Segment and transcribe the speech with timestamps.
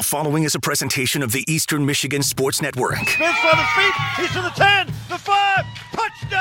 [0.00, 2.96] The following is a presentation of the Eastern Michigan Sports Network.
[3.06, 3.92] Spins for the feet.
[4.16, 5.66] He's to the 10, the 5.
[5.92, 6.40] Touchdown!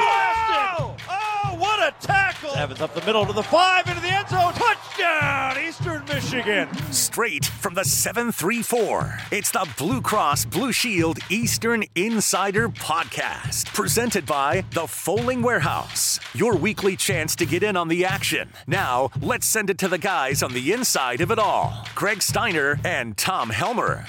[0.00, 0.96] Oh!
[1.08, 2.23] oh, what a tackle!
[2.52, 4.52] Evans up the middle to the 5, into the end zone.
[4.52, 6.68] Touchdown, Eastern Michigan.
[6.92, 9.18] Straight from the 734.
[9.32, 13.72] It's the Blue Cross Blue Shield Eastern Insider Podcast.
[13.74, 16.20] Presented by The Fowling Warehouse.
[16.34, 18.50] Your weekly chance to get in on the action.
[18.66, 22.78] Now, let's send it to the guys on the inside of it all Greg Steiner
[22.84, 24.06] and Tom Helmer.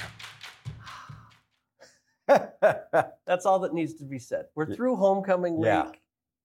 [2.28, 4.46] That's all that needs to be said.
[4.56, 5.68] We're through homecoming week.
[5.68, 5.92] Yeah.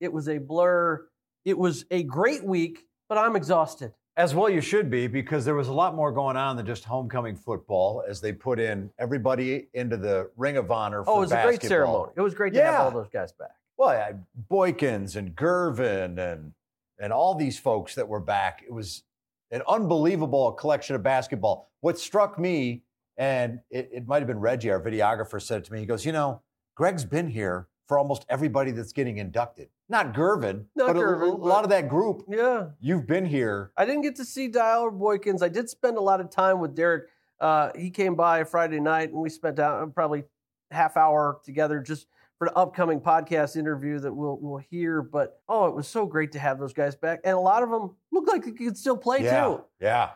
[0.01, 1.07] It was a blur.
[1.45, 3.93] It was a great week, but I'm exhausted.
[4.17, 6.85] As well, you should be because there was a lot more going on than just
[6.85, 11.01] homecoming football as they put in everybody into the Ring of Honor.
[11.01, 12.13] Oh, for Oh, it was a great ceremony.
[12.17, 13.55] It was great to have all those guys back.
[13.79, 14.13] Well, yeah,
[14.51, 16.53] Boykins and Gervin and
[16.99, 18.63] and all these folks that were back.
[18.67, 19.05] It was
[19.51, 21.71] an unbelievable collection of basketball.
[21.81, 22.83] What struck me,
[23.17, 25.81] and it, it might have been Reggie, our videographer, said it to me.
[25.81, 26.43] He goes, "You know,
[26.75, 29.69] Greg's been here for almost everybody that's getting inducted.
[29.91, 32.23] Not Gervin, Not but a- Gervin, a, lot of that group.
[32.29, 32.69] Yeah.
[32.81, 33.73] You've been here.
[33.77, 35.43] I didn't get to see Dial or Boykins.
[35.43, 37.09] I did spend a lot of time with Derrick.
[37.41, 40.23] Uh, he came by Friday night, and we spent out probably
[40.71, 42.07] half hour together just
[42.39, 45.03] for the upcoming podcast interview that we'll we'll hear.
[45.03, 47.71] But oh, it was so great to have those guys back, and a lot of
[47.71, 49.65] them looked like they could still play yeah, too.
[49.81, 50.11] yeah.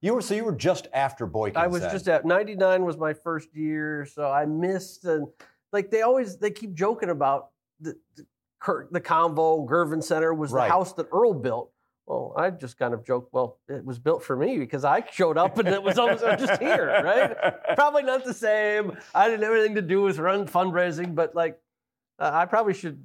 [0.00, 1.56] You were so you were just after Boykins.
[1.56, 1.92] I was then.
[1.92, 5.28] just at 99 was my first year, so I missed and
[5.72, 8.26] like they always they keep joking about the the,
[8.66, 10.66] Kurt- the Convo Gervin Center was Right.
[10.66, 11.70] the house that Earl built.
[12.04, 13.32] Well, I just kind of joked.
[13.32, 16.60] Well, it was built for me because I showed up and it was almost just
[16.60, 17.36] here, right?
[17.76, 18.96] Probably not the same.
[19.14, 21.60] I didn't have anything to do with run fundraising, but like
[22.18, 23.04] uh, I probably should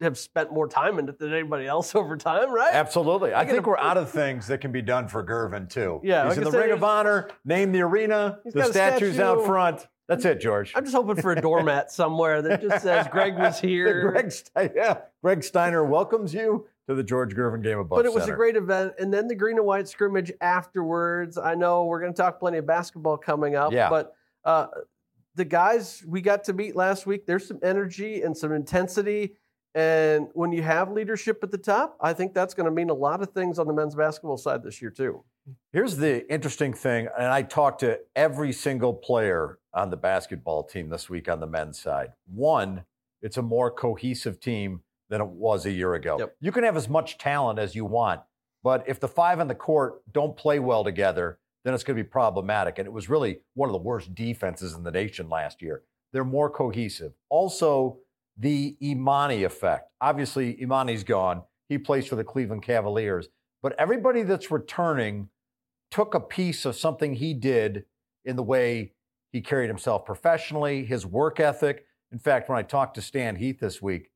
[0.00, 2.74] have spent more time in it than anybody else over time, right?
[2.74, 3.34] Absolutely.
[3.34, 6.00] I, I think a- we're out of things that can be done for Gervin too.
[6.02, 7.28] Yeah, He's like in the Ring of Honor.
[7.44, 8.38] Name the arena.
[8.46, 9.86] The statues out front.
[10.08, 10.72] That's it, George.
[10.74, 14.10] I'm just hoping for a doormat somewhere that just says Greg was here.
[14.10, 14.32] Greg,
[14.74, 18.34] yeah, Greg Steiner welcomes you to the George Gervin GameAbove But it was Center.
[18.34, 18.94] a great event.
[18.98, 21.38] And then the green and white scrimmage afterwards.
[21.38, 23.72] I know we're going to talk plenty of basketball coming up.
[23.72, 23.88] Yeah.
[23.88, 24.14] But
[24.44, 24.66] uh,
[25.36, 29.36] the guys we got to meet last week, there's some energy and some intensity.
[29.74, 32.94] And when you have leadership at the top, I think that's going to mean a
[32.94, 35.24] lot of things on the men's basketball side this year, too.
[35.72, 40.88] Here's the interesting thing, and I talked to every single player on the basketball team
[40.88, 42.12] this week on the men's side.
[42.26, 42.84] One,
[43.20, 46.16] it's a more cohesive team than it was a year ago.
[46.18, 46.36] Yep.
[46.40, 48.20] You can have as much talent as you want,
[48.62, 52.02] but if the five on the court don't play well together, then it's going to
[52.02, 52.78] be problematic.
[52.78, 55.82] And it was really one of the worst defenses in the nation last year.
[56.12, 57.12] They're more cohesive.
[57.28, 57.98] Also,
[58.36, 59.90] the Emoni effect.
[60.00, 61.42] Obviously, Emoni's gone.
[61.68, 63.28] He plays for the Cleveland Cavaliers.
[63.62, 65.28] But everybody that's returning
[65.90, 67.84] took a piece of something he did
[68.24, 68.92] in the way
[69.32, 71.86] he carried himself professionally, his work ethic.
[72.12, 74.10] In fact, when I talked to Stan Heath this week,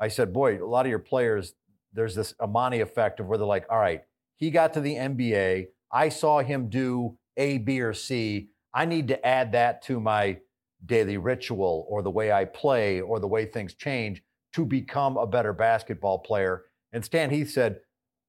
[0.00, 1.54] I said, Boy, a lot of your players,
[1.92, 4.02] there's this Emoni effect of where they're like, All right,
[4.36, 5.66] he got to the NBA.
[5.92, 8.48] I saw him do A, B, or C.
[8.74, 10.38] I need to add that to my
[10.84, 14.22] daily ritual or the way I play or the way things change
[14.54, 16.64] to become a better basketball player.
[16.92, 17.80] And Stan Heath said,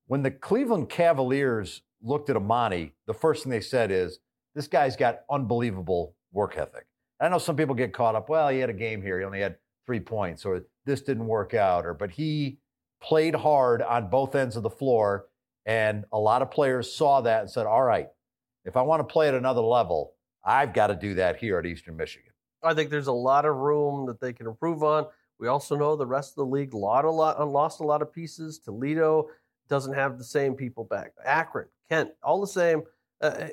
[0.08, 4.20] when the Cleveland Cavaliers looked at Emoni, the first thing they said is,
[4.54, 6.86] this guy's got unbelievable work ethic.
[7.22, 9.40] I know some people get caught up, well, he had a game here, he only
[9.40, 9.56] had
[9.86, 12.58] three points, or this didn't work out, or but he
[13.02, 15.28] played hard on both ends of the floor.
[15.66, 18.10] And a lot of players saw that and said, all right,
[18.66, 21.66] if I want to play at another level, I've got to do that here at
[21.66, 22.32] Eastern Michigan.
[22.62, 25.06] I think there's a lot of room that they can improve on.
[25.40, 28.14] We also know the rest of the league lot a lot, lost a lot of
[28.14, 28.60] pieces.
[28.60, 29.30] Toledo
[29.70, 31.14] doesn't have the same people back.
[31.26, 32.84] Akron, Kent, all the same.
[33.22, 33.48] Uh,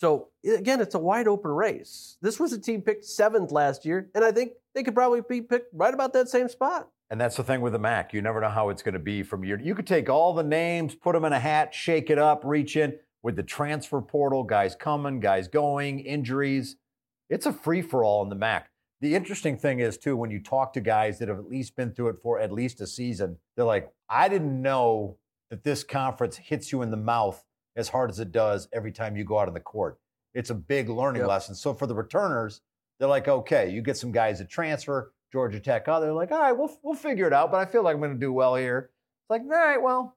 [0.00, 2.16] so again, it's a wide open race.
[2.22, 5.42] This was a team picked seventh last year, and I think they could probably be
[5.42, 6.88] picked right about that same spot.
[7.10, 8.14] And that's the thing with the MAC.
[8.14, 9.60] You never know how it's going to be from year.
[9.60, 12.76] You could take all the names, put them in a hat, shake it up, reach
[12.76, 16.76] in with the transfer portal, guys coming, guys going, injuries.
[17.28, 18.70] It's a free for all in the MAC.
[19.02, 21.92] The interesting thing is too when you talk to guys that have at least been
[21.92, 25.16] through it for at least a season, they're like, "I didn't know
[25.50, 27.44] that this conference hits you in the mouth
[27.76, 29.98] as hard as it does every time you go out on the court.
[30.34, 31.28] It's a big learning Yep.
[31.28, 32.60] lesson." So for the returners,
[32.98, 35.84] they're like, "Okay, you get some guys that transfer, Georgia Tech.
[35.88, 37.50] Oh, they're like, all right, we'll we'll figure it out.
[37.52, 38.90] But I feel like I'm going to do well here.
[39.22, 40.16] It's like, all right, well,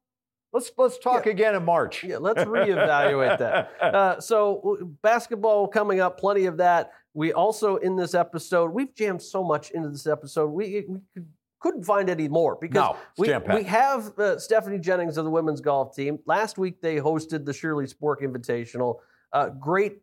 [0.51, 1.31] let's let's talk Yeah.
[1.33, 2.03] again in March.
[2.03, 3.71] Yeah, let's reevaluate that.
[3.81, 6.91] Uh, so basketball coming up, plenty of that.
[7.13, 10.47] We also in this episode, we've jammed so much into this episode.
[10.47, 11.27] We, we could,
[11.63, 15.61] couldn't find any more because No, we, we have uh, Stephanie Jennings of the women's
[15.61, 16.19] golf team.
[16.25, 18.97] Last week they hosted the Shirley Spork Invitational.
[19.31, 19.99] Uh, great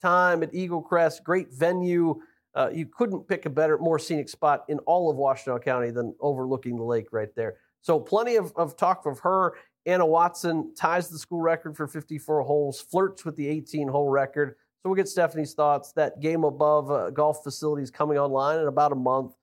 [0.00, 2.20] time at EagleCrest, great venue.
[2.54, 6.14] Uh, you couldn't pick a better, more scenic spot in all of Washtenaw County than
[6.20, 7.58] overlooking the lake right there.
[7.82, 9.54] So plenty of, of talk of her.
[9.84, 14.54] Anna Watson ties the school record for 54 holes, flirts with the 18 hole record.
[14.82, 15.92] So we'll get Stephanie's thoughts.
[15.92, 19.34] That GameAbove uh, golf facilities coming online in about a month.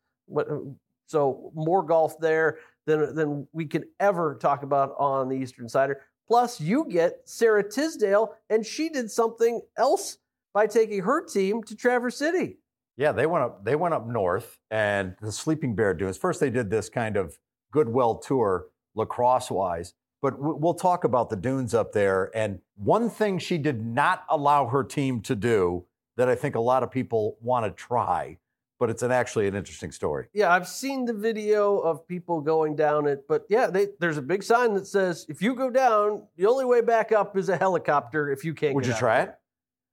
[1.12, 6.02] So more golf there than, than we can ever talk about on the Eastern Sider.
[6.28, 10.18] Plus, you get Sara Tisdale, and she did something else
[10.54, 12.58] by taking her team to Traverse City.
[12.96, 13.66] Yeah, they went up.
[13.66, 16.18] They went up north, and the Sleeping Bear Dunes.
[16.18, 17.38] First, they did this kind of
[17.72, 19.94] goodwill tour, lacrosse wise.
[20.22, 22.30] But we'll talk about the dunes up there.
[22.36, 25.86] And one thing she did not allow her team to do
[26.16, 28.38] that I think a lot of people want to try,
[28.82, 30.26] but it's an, actually an interesting story.
[30.34, 34.24] Yeah, I've seen the video of people going down it, but yeah, they, there's a
[34.24, 37.56] big sign that says if you go down, the only way back up is a
[37.56, 38.32] helicopter.
[38.32, 39.00] If you can't, would you out.
[39.00, 39.36] try it?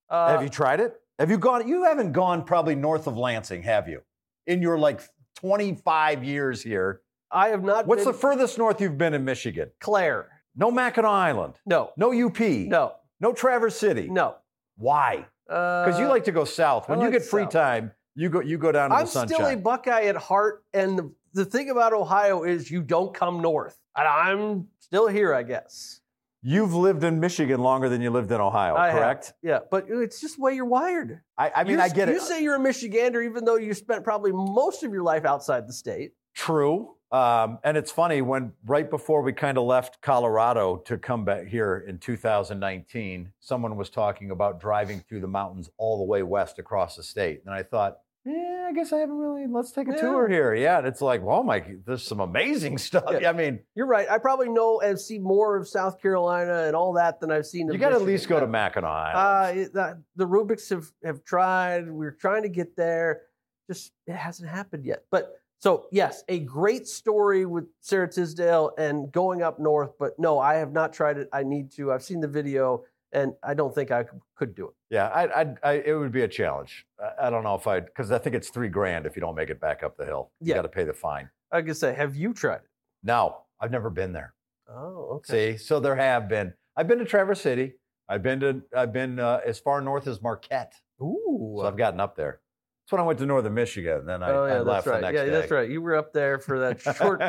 [0.08, 0.99] Uh, have you tried it?
[1.19, 1.69] Have you gone?
[1.69, 4.00] You haven't gone probably north of Lansing, have you?
[4.46, 5.02] In your like
[5.40, 7.02] 25 years here.
[7.31, 7.87] I have not.
[7.87, 8.14] What's been...
[8.14, 9.70] the furthest north you've been in Michigan?
[9.81, 10.29] Clare.
[10.56, 11.61] No Mackinac Island.
[11.67, 11.90] No.
[11.99, 12.40] No UP.
[12.40, 12.94] No.
[13.20, 14.08] No Traverse City.
[14.08, 14.37] No.
[14.79, 15.26] Why?
[15.46, 16.88] Because uh, you like to go south.
[16.88, 17.52] When like you get free south.
[17.52, 19.37] time, you go you go down to I'm the sunshine.
[19.38, 23.15] I'm still a Buckeye at heart, and the, the thing about Ohio is you don't
[23.15, 26.00] come north, and I'm still here, I guess.
[26.43, 29.26] You've lived in Michigan longer than you lived in Ohio, I correct?
[29.26, 29.35] Have.
[29.43, 31.20] Yeah, but it's just the way you're wired.
[31.37, 32.19] I, I mean, you, I get you it.
[32.19, 35.69] You say you're a Michigander, even though you spent probably most of your life outside
[35.69, 36.12] the state.
[36.35, 36.94] True.
[37.11, 41.47] Um, and it's funny when right before we kind of left Colorado to come back
[41.47, 46.59] here in 2019, someone was talking about driving through the mountains all the way west
[46.59, 47.43] across the state.
[47.47, 49.46] And I thought, yeah, I guess I haven't really.
[49.46, 50.00] Let's take a yeah.
[50.00, 50.54] tour here.
[50.54, 53.04] Yeah, and it's like, oh my, there's some amazing stuff.
[53.08, 53.30] Yeah.
[53.30, 54.08] I mean, you're right.
[54.10, 57.69] I probably know and see more of South Carolina and all that than I've seen.
[57.72, 59.70] You got to at least go to Mackinac Island.
[59.75, 61.90] Uh, the Rubiks have have tried.
[61.90, 63.22] We're trying to get there.
[63.66, 65.04] Just it hasn't happened yet.
[65.10, 69.92] But so yes, a great story with Sara Tisdale and going up north.
[69.98, 71.28] But no, I have not tried it.
[71.32, 71.92] I need to.
[71.92, 74.05] I've seen the video and I don't think I
[74.37, 74.75] could do it.
[74.90, 76.87] Yeah, I, I, I it would be a challenge.
[77.00, 79.34] I, I don't know if I, because I think it's three grand if you don't
[79.34, 80.31] make it back up the hill.
[80.40, 80.55] You yeah.
[80.56, 81.31] got to pay the fine.
[81.50, 82.70] I can say, have you tried it?
[83.02, 84.34] No, I've never been there.
[84.69, 85.56] Oh, okay.
[85.56, 86.52] See, so there have been.
[86.76, 87.75] I've been to Traverse City.
[88.08, 90.75] I've been to, I've been uh, as far north as Marquette.
[91.00, 91.58] Ooh.
[91.61, 92.40] So I've gotten up there.
[92.88, 94.06] That's when I went to northern Michigan.
[94.06, 94.94] Then I, oh, yeah, I left right.
[94.94, 95.31] the next yeah, day.
[95.31, 95.69] that's right.
[95.69, 97.26] You were up there for that short, uh,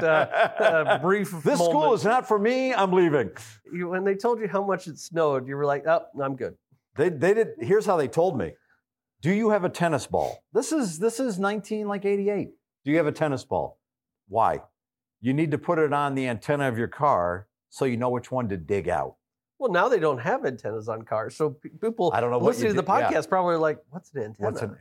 [0.58, 1.32] uh, brief.
[1.32, 1.70] This moment.
[1.70, 2.74] school is not for me.
[2.74, 3.32] I'm leaving.
[3.70, 6.56] You, when they told you how much it snowed, you were like, "Oh, I'm good."
[6.96, 7.50] They, they did.
[7.60, 8.54] Here's how they told me:
[9.22, 10.46] Do you have a tennis ball?
[10.54, 12.52] This is this is 19 like 88.
[12.86, 13.82] Do you have a tennis ball?
[14.30, 14.62] Why?
[15.20, 18.32] You need to put it on the antenna of your car so you know which
[18.32, 19.18] one to dig out.
[19.58, 22.82] Well, now they don't have antennas on cars, so people I don't know listening to
[22.82, 23.22] the podcast yeah.
[23.28, 24.78] probably are like, "What's an antenna?" What's an,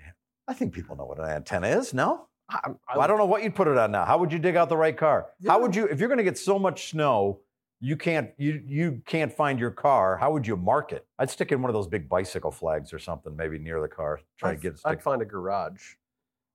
[0.48, 1.92] I think people know what an antenna is.
[1.92, 4.04] No, I, I, well, I, don't know what you'd put it on now.
[4.04, 5.26] How would you dig out the right car?
[5.40, 5.52] Yeah.
[5.52, 7.40] How would you, if you're going to get so much snow,
[7.80, 10.16] you can't you you can't find your car.
[10.16, 11.06] How would you mark it?
[11.18, 14.20] I'd stick in one of those big bicycle flags or something, maybe near the car.
[14.36, 14.72] Try I'd, to get.
[14.72, 15.94] It I'd find a garage.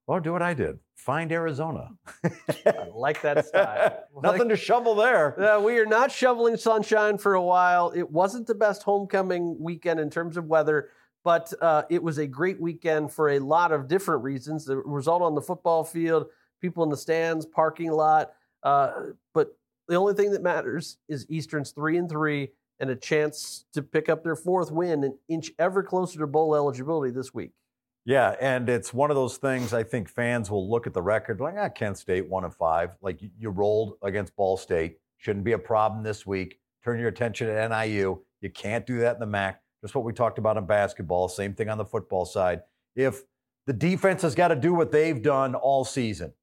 [0.05, 0.79] Or do what I did.
[0.95, 1.91] Find Arizona.
[2.65, 4.03] I like that style.
[4.21, 5.39] Nothing like, to shovel there.
[5.41, 7.93] Uh, we are not shoveling sunshine for a while.
[7.95, 10.89] It wasn't the best homecoming weekend in terms of weather.
[11.23, 14.65] But uh, it was a great weekend for a lot of different reasons.
[14.65, 16.27] The result on the football field,
[16.61, 18.33] people in the stands, parking lot.
[18.61, 18.91] Uh,
[19.33, 23.81] but the only thing that matters is Eastern's three and three and a chance to
[23.81, 27.51] pick up their fourth win and inch ever closer to bowl eligibility this week.
[28.05, 31.39] Yeah, and it's one of those things I think fans will look at the record
[31.39, 32.97] like, ah, Kent State one and five.
[33.01, 34.97] Like you rolled against Ball State.
[35.17, 36.59] Shouldn't be a problem this week.
[36.83, 38.21] Turn your attention to NIU.
[38.41, 39.61] You can't do that in the MAC.
[39.83, 42.61] Just what we talked about in basketball, same thing on the football side.
[42.95, 43.23] If
[43.67, 46.33] the defense has got to do what they've done all season,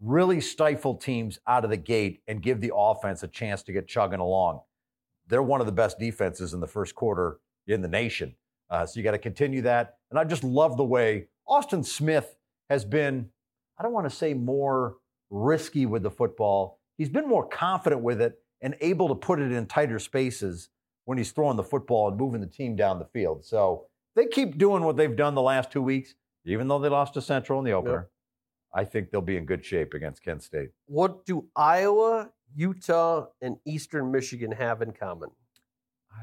[0.00, 3.88] really stifle teams out of the gate and give the offense a chance to get
[3.88, 4.60] chugging along.
[5.26, 8.36] They're one of the best defenses in the first quarter in the nation.
[8.70, 9.96] Uh, so you got to continue that.
[10.10, 12.36] And I just love the way Austin Smith
[12.70, 13.28] has been,
[13.78, 14.96] I don't want to say more
[15.30, 16.78] risky with the football.
[16.96, 20.68] He's been more confident with it and able to put it in tighter spaces
[21.04, 23.44] when he's throwing the football and moving the team down the field.
[23.44, 27.14] So they keep doing what they've done the last two weeks, even though they lost
[27.14, 27.92] to Central in the opener.
[27.94, 28.10] Yep.
[28.76, 30.70] I think they'll be in good shape against Kent State.
[30.86, 35.30] What do Iowa, Utah, and Eastern Michigan have in common?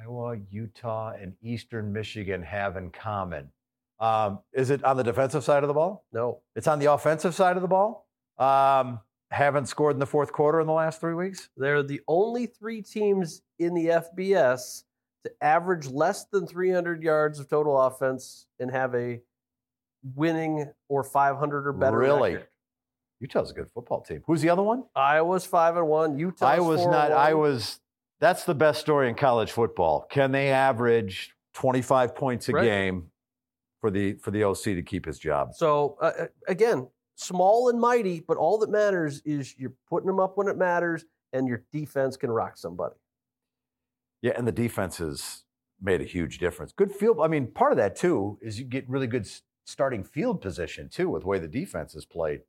[0.02, 3.50] Iowa, Utah, and Eastern Michigan have in common.
[4.00, 6.06] Um, is it on the defensive side of the ball?
[6.12, 6.40] No.
[6.56, 8.08] It's on the offensive side of the ball.
[8.38, 9.00] Um,
[9.32, 11.50] haven't scored in the fourth quarter in the last three weeks?
[11.58, 14.84] They're the only three teams in the FBS
[15.24, 19.22] to average less than 300 yards of total offense and have a
[20.16, 21.98] winning or 500 or better.
[21.98, 22.34] Really?
[22.36, 22.48] record.
[23.20, 24.24] Utah's a good football team.
[24.26, 24.84] Who's the other one?
[24.96, 26.18] Iowa's five and one.
[26.18, 26.48] Utah.
[26.48, 27.12] I was not.
[27.12, 27.80] I was.
[28.20, 30.08] That's the best story in college football.
[30.10, 32.64] Can they average 25 points a Right.
[32.64, 33.12] game
[33.80, 35.54] for the for the OC to keep his job?
[35.54, 40.20] So uh, uh, again, small and mighty, but all that matters is you're putting them
[40.20, 42.96] up when it matters, and your defense can rock somebody.
[44.22, 45.44] Yeah, and the defense has
[45.82, 46.72] made a huge difference.
[46.74, 47.20] Good field.
[47.22, 49.28] I mean, part of that too is you get really good
[49.66, 52.42] starting field position too with the way the defense is played.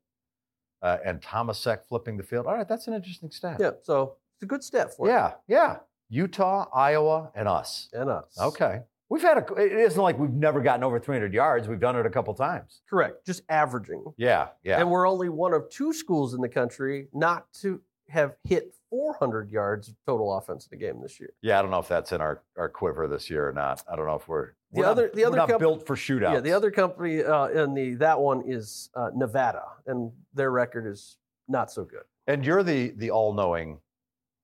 [0.81, 2.45] Uh, and Thomasek flipping the field.
[2.45, 3.57] All right, that's an interesting stat.
[3.59, 5.77] Yeah, so it's a good step for you Yeah, yeah.
[6.09, 7.89] Utah, Iowa, and us.
[7.93, 8.37] and us.
[8.39, 8.81] Okay.
[9.13, 9.53] We've had a.
[9.53, 11.67] It isn't like we've never gotten over 300 yards.
[11.67, 12.81] We've done it a couple times.
[12.89, 13.25] correct.
[13.27, 14.79] Just averaging, Yeah, yeah.
[14.79, 17.79] and we're only one of two schools in the country not to
[18.09, 21.29] have hit 400 yards of total offense in a game this year.
[21.43, 23.83] yeah, I don't know if that's in our, our quiver this year or not.
[23.91, 25.85] I don't know if we're The we're not- other- the we're other not comp- built
[25.85, 26.33] for shootouts.
[26.33, 30.87] Yeah, the other company uh, in the that one is uh, Nevada, and their record
[30.87, 31.17] is
[31.47, 32.03] not so good.
[32.25, 33.79] And you're the the all knowing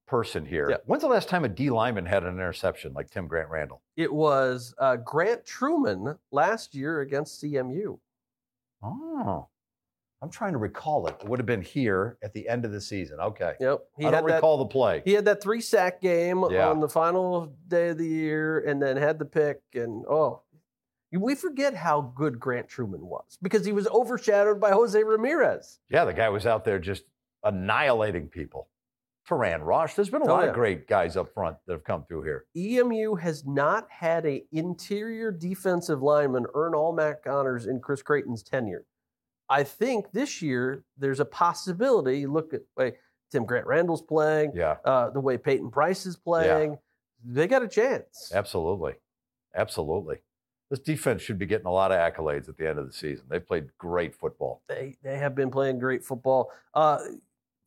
[0.10, 0.68] person here.
[0.72, 0.78] Yeah.
[0.86, 3.82] When's the last time a D lineman had an interception like Tim Grant Randall?
[3.96, 8.00] It was uh, Grant Truman last year against CMU.
[8.82, 9.48] Oh,
[10.22, 11.16] I'm trying to recall it.
[11.22, 13.20] It would have been here at the end of the season.
[13.20, 13.54] Okay.
[13.60, 14.36] Yep, he I had don't that.
[14.36, 15.02] recall the play.
[15.06, 16.70] He had that three sack game Yeah.
[16.70, 19.62] on the final day of the year, and then had the pick.
[19.76, 20.42] And oh,
[21.12, 25.80] we forget how good Grant Truman was because he was overshadowed by Jose Ramirez.
[25.90, 27.04] Yeah, the guy was out there just
[27.44, 28.68] annihilating people.
[29.28, 29.94] Turan Rosh.
[29.94, 30.50] There's been a Oh, lot yeah.
[30.50, 32.46] of great guys up front that have come through here.
[32.56, 38.42] EMU has not had a interior defensive lineman earn all MAC honors in Chris Creighton's
[38.44, 38.86] tenure.
[39.48, 42.26] I think this year there's a possibility.
[42.26, 42.94] Look at the way
[43.32, 46.78] Tim Grant Randall's playing, Yeah, uh, the way Peyton Price is playing.
[47.24, 48.32] They got a chance.
[48.34, 48.94] absolutely.
[49.56, 50.18] Absolutely.
[50.70, 53.26] This defense should be getting a lot of accolades at the end of the season.
[53.28, 54.62] They've played great football.
[54.70, 56.52] They they have been playing great football.
[56.74, 57.00] Uh,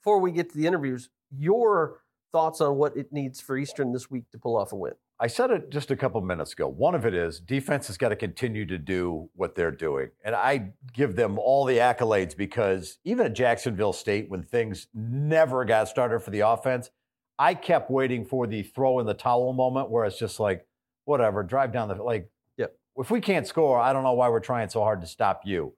[0.00, 2.00] before we get to the interviews, your
[2.32, 4.92] thoughts on what it needs for Eastern this week to pull off a win?
[5.20, 6.66] I said it just a couple minutes ago.
[6.66, 10.10] One of it is defense has got to continue to do what they're doing.
[10.24, 15.64] And I give them all the accolades because even at Jacksonville State, when things never
[15.64, 16.90] got started for the offense,
[17.38, 20.66] I kept waiting for the throw in the towel moment where it's just like,
[21.04, 22.28] whatever, drive down the like.
[22.56, 22.76] Yep.
[22.96, 25.74] If we can't score, I don't know why we're trying so hard to stop you.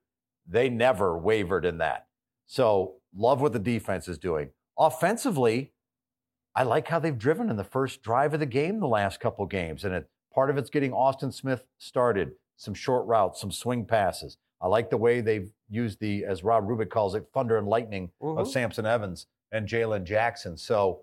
[0.46, 2.06] They never wavered in that.
[2.46, 4.50] So love what the defense is doing.
[4.78, 5.72] Offensively,
[6.54, 9.46] I like how they've driven in the first drive of the game the last couple
[9.46, 9.84] games.
[9.84, 14.36] And it, part of it's getting Austin Smith started, some short routes, some swing passes.
[14.60, 18.10] I like the way they've used the, as Rob Rubik calls it, thunder and lightning
[18.20, 18.46] of Mhm.
[18.46, 20.56] Samson Evans and Jalen Jackson.
[20.56, 21.02] So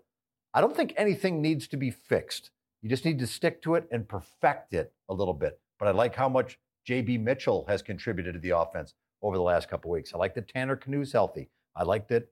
[0.53, 2.51] I don't think anything needs to be fixed.
[2.81, 5.59] You just need to stick to it and perfect it a little bit.
[5.77, 9.69] But I like how much JB Mitchell has contributed to the offense over the last
[9.69, 10.13] couple weeks.
[10.13, 11.49] I like that Tanner Knue's healthy.
[11.75, 12.27] I like that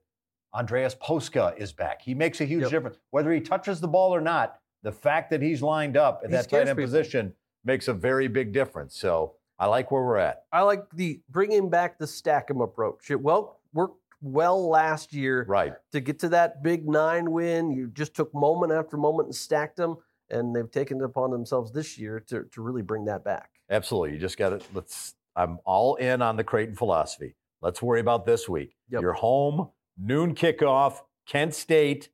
[0.54, 2.02] Andreas Poska is back.
[2.02, 2.70] He makes a huge Yep.
[2.70, 2.98] difference.
[3.10, 6.36] Whether he touches the ball or not, the fact that he's lined up in He
[6.36, 6.84] that tight end people.
[6.84, 8.96] position makes a very big difference.
[8.96, 10.44] So I like where we're at.
[10.52, 13.10] I like the bringing back the stack 'em approach.
[13.10, 15.74] It well worked well last year Right.
[15.92, 17.70] to get to that big nine win.
[17.70, 19.98] You just took moment after moment and stacked them,
[20.30, 23.50] and they've taken it upon themselves this year to, to really bring that back.
[23.70, 24.12] Absolutely.
[24.14, 27.36] You just got to let's I'm all in on the Creighton philosophy.
[27.62, 28.76] Let's worry about this week.
[28.88, 29.00] Yep.
[29.02, 32.08] You're home, noon kickoff, Kent State.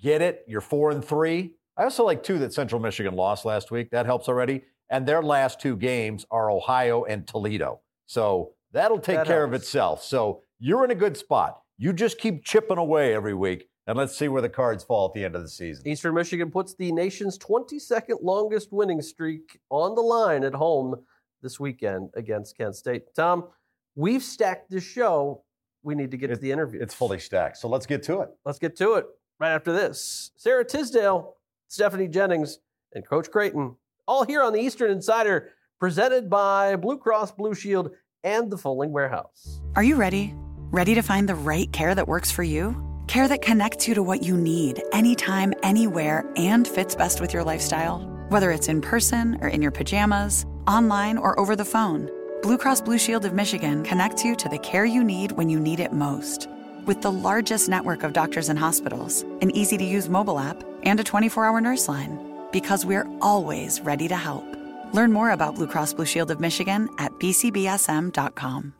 [0.00, 0.44] Get it?
[0.46, 1.54] You're four and three.
[1.76, 3.90] I also like two that Central Michigan lost last week.
[3.90, 4.62] That helps already.
[4.90, 7.80] And their last two games are Ohio and Toledo.
[8.06, 10.02] So that'll take That care of itself.
[10.02, 11.62] So you're in a good spot.
[11.78, 15.14] You just keep chipping away every week, and let's see where the cards fall at
[15.14, 15.88] the end of the season.
[15.88, 20.94] Eastern Michigan puts the nation's 22nd longest winning streak on the line at home
[21.42, 23.14] this weekend against Kent State.
[23.16, 23.48] Tom,
[23.96, 25.42] we've stacked this show.
[25.82, 26.80] We need to get to the interview.
[26.80, 27.56] It's fully stacked.
[27.56, 28.30] So let's get to it.
[28.44, 29.06] Let's get to it
[29.40, 30.30] right after this.
[30.36, 31.36] Sara Tisdale,
[31.68, 32.58] Stephanie Jennings,
[32.94, 37.90] and Coach Creighton, all here on the Eastern Insider, presented by Blue Cross Blue Shield
[38.22, 39.60] and the Fowling Warehouse.
[39.74, 40.34] Are you ready?
[40.70, 42.76] Ready to find the right care that works for you?
[43.08, 47.42] Care that connects you to what you need anytime, anywhere, and fits best with your
[47.42, 47.98] lifestyle?
[48.28, 52.08] Whether it's in person or in your pajamas, online or over the phone,
[52.42, 55.60] Blue Cross Blue Shield of Michigan connects you to the care you need when you
[55.60, 56.48] need it most.
[56.86, 60.98] With the largest network of doctors and hospitals, an easy to use mobile app, and
[60.98, 62.18] a 24 hour nurse line.
[62.50, 64.44] Because we're always ready to help.
[64.92, 68.74] Learn more about Blue Cross Blue Shield of Michigan at bcbsm.com.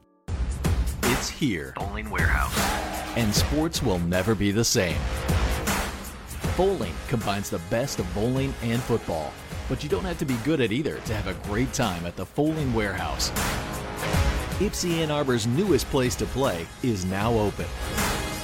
[1.04, 2.58] It's here, Fowling Warehouse.
[3.16, 4.96] and sports will never be the same.
[6.56, 9.32] Fowling combines the best of bowling and football,
[9.68, 12.16] but you don't have to be good at either to have a great time at
[12.16, 13.30] the Fowling Warehouse.
[14.58, 17.66] Ypsi Ann Arbor's newest place to play is now open.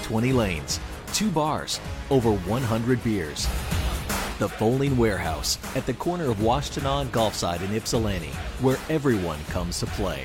[0.03, 0.81] 20 lanes,
[1.13, 3.47] two bars, over 100 beers.
[4.39, 9.81] The Fowling Warehouse at the corner of Washtenaw and Golfside in Ypsilanti, where everyone comes
[9.81, 10.25] to play.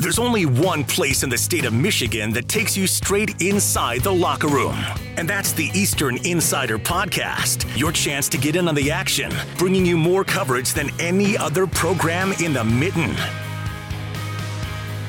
[0.00, 4.10] There's only one place in the state of Michigan that takes you straight inside the
[4.10, 4.74] locker room.
[5.18, 7.66] And that's the Eastern Insider Podcast.
[7.76, 11.66] Your chance to get in on the action, bringing you more coverage than any other
[11.66, 13.14] program in the mitten.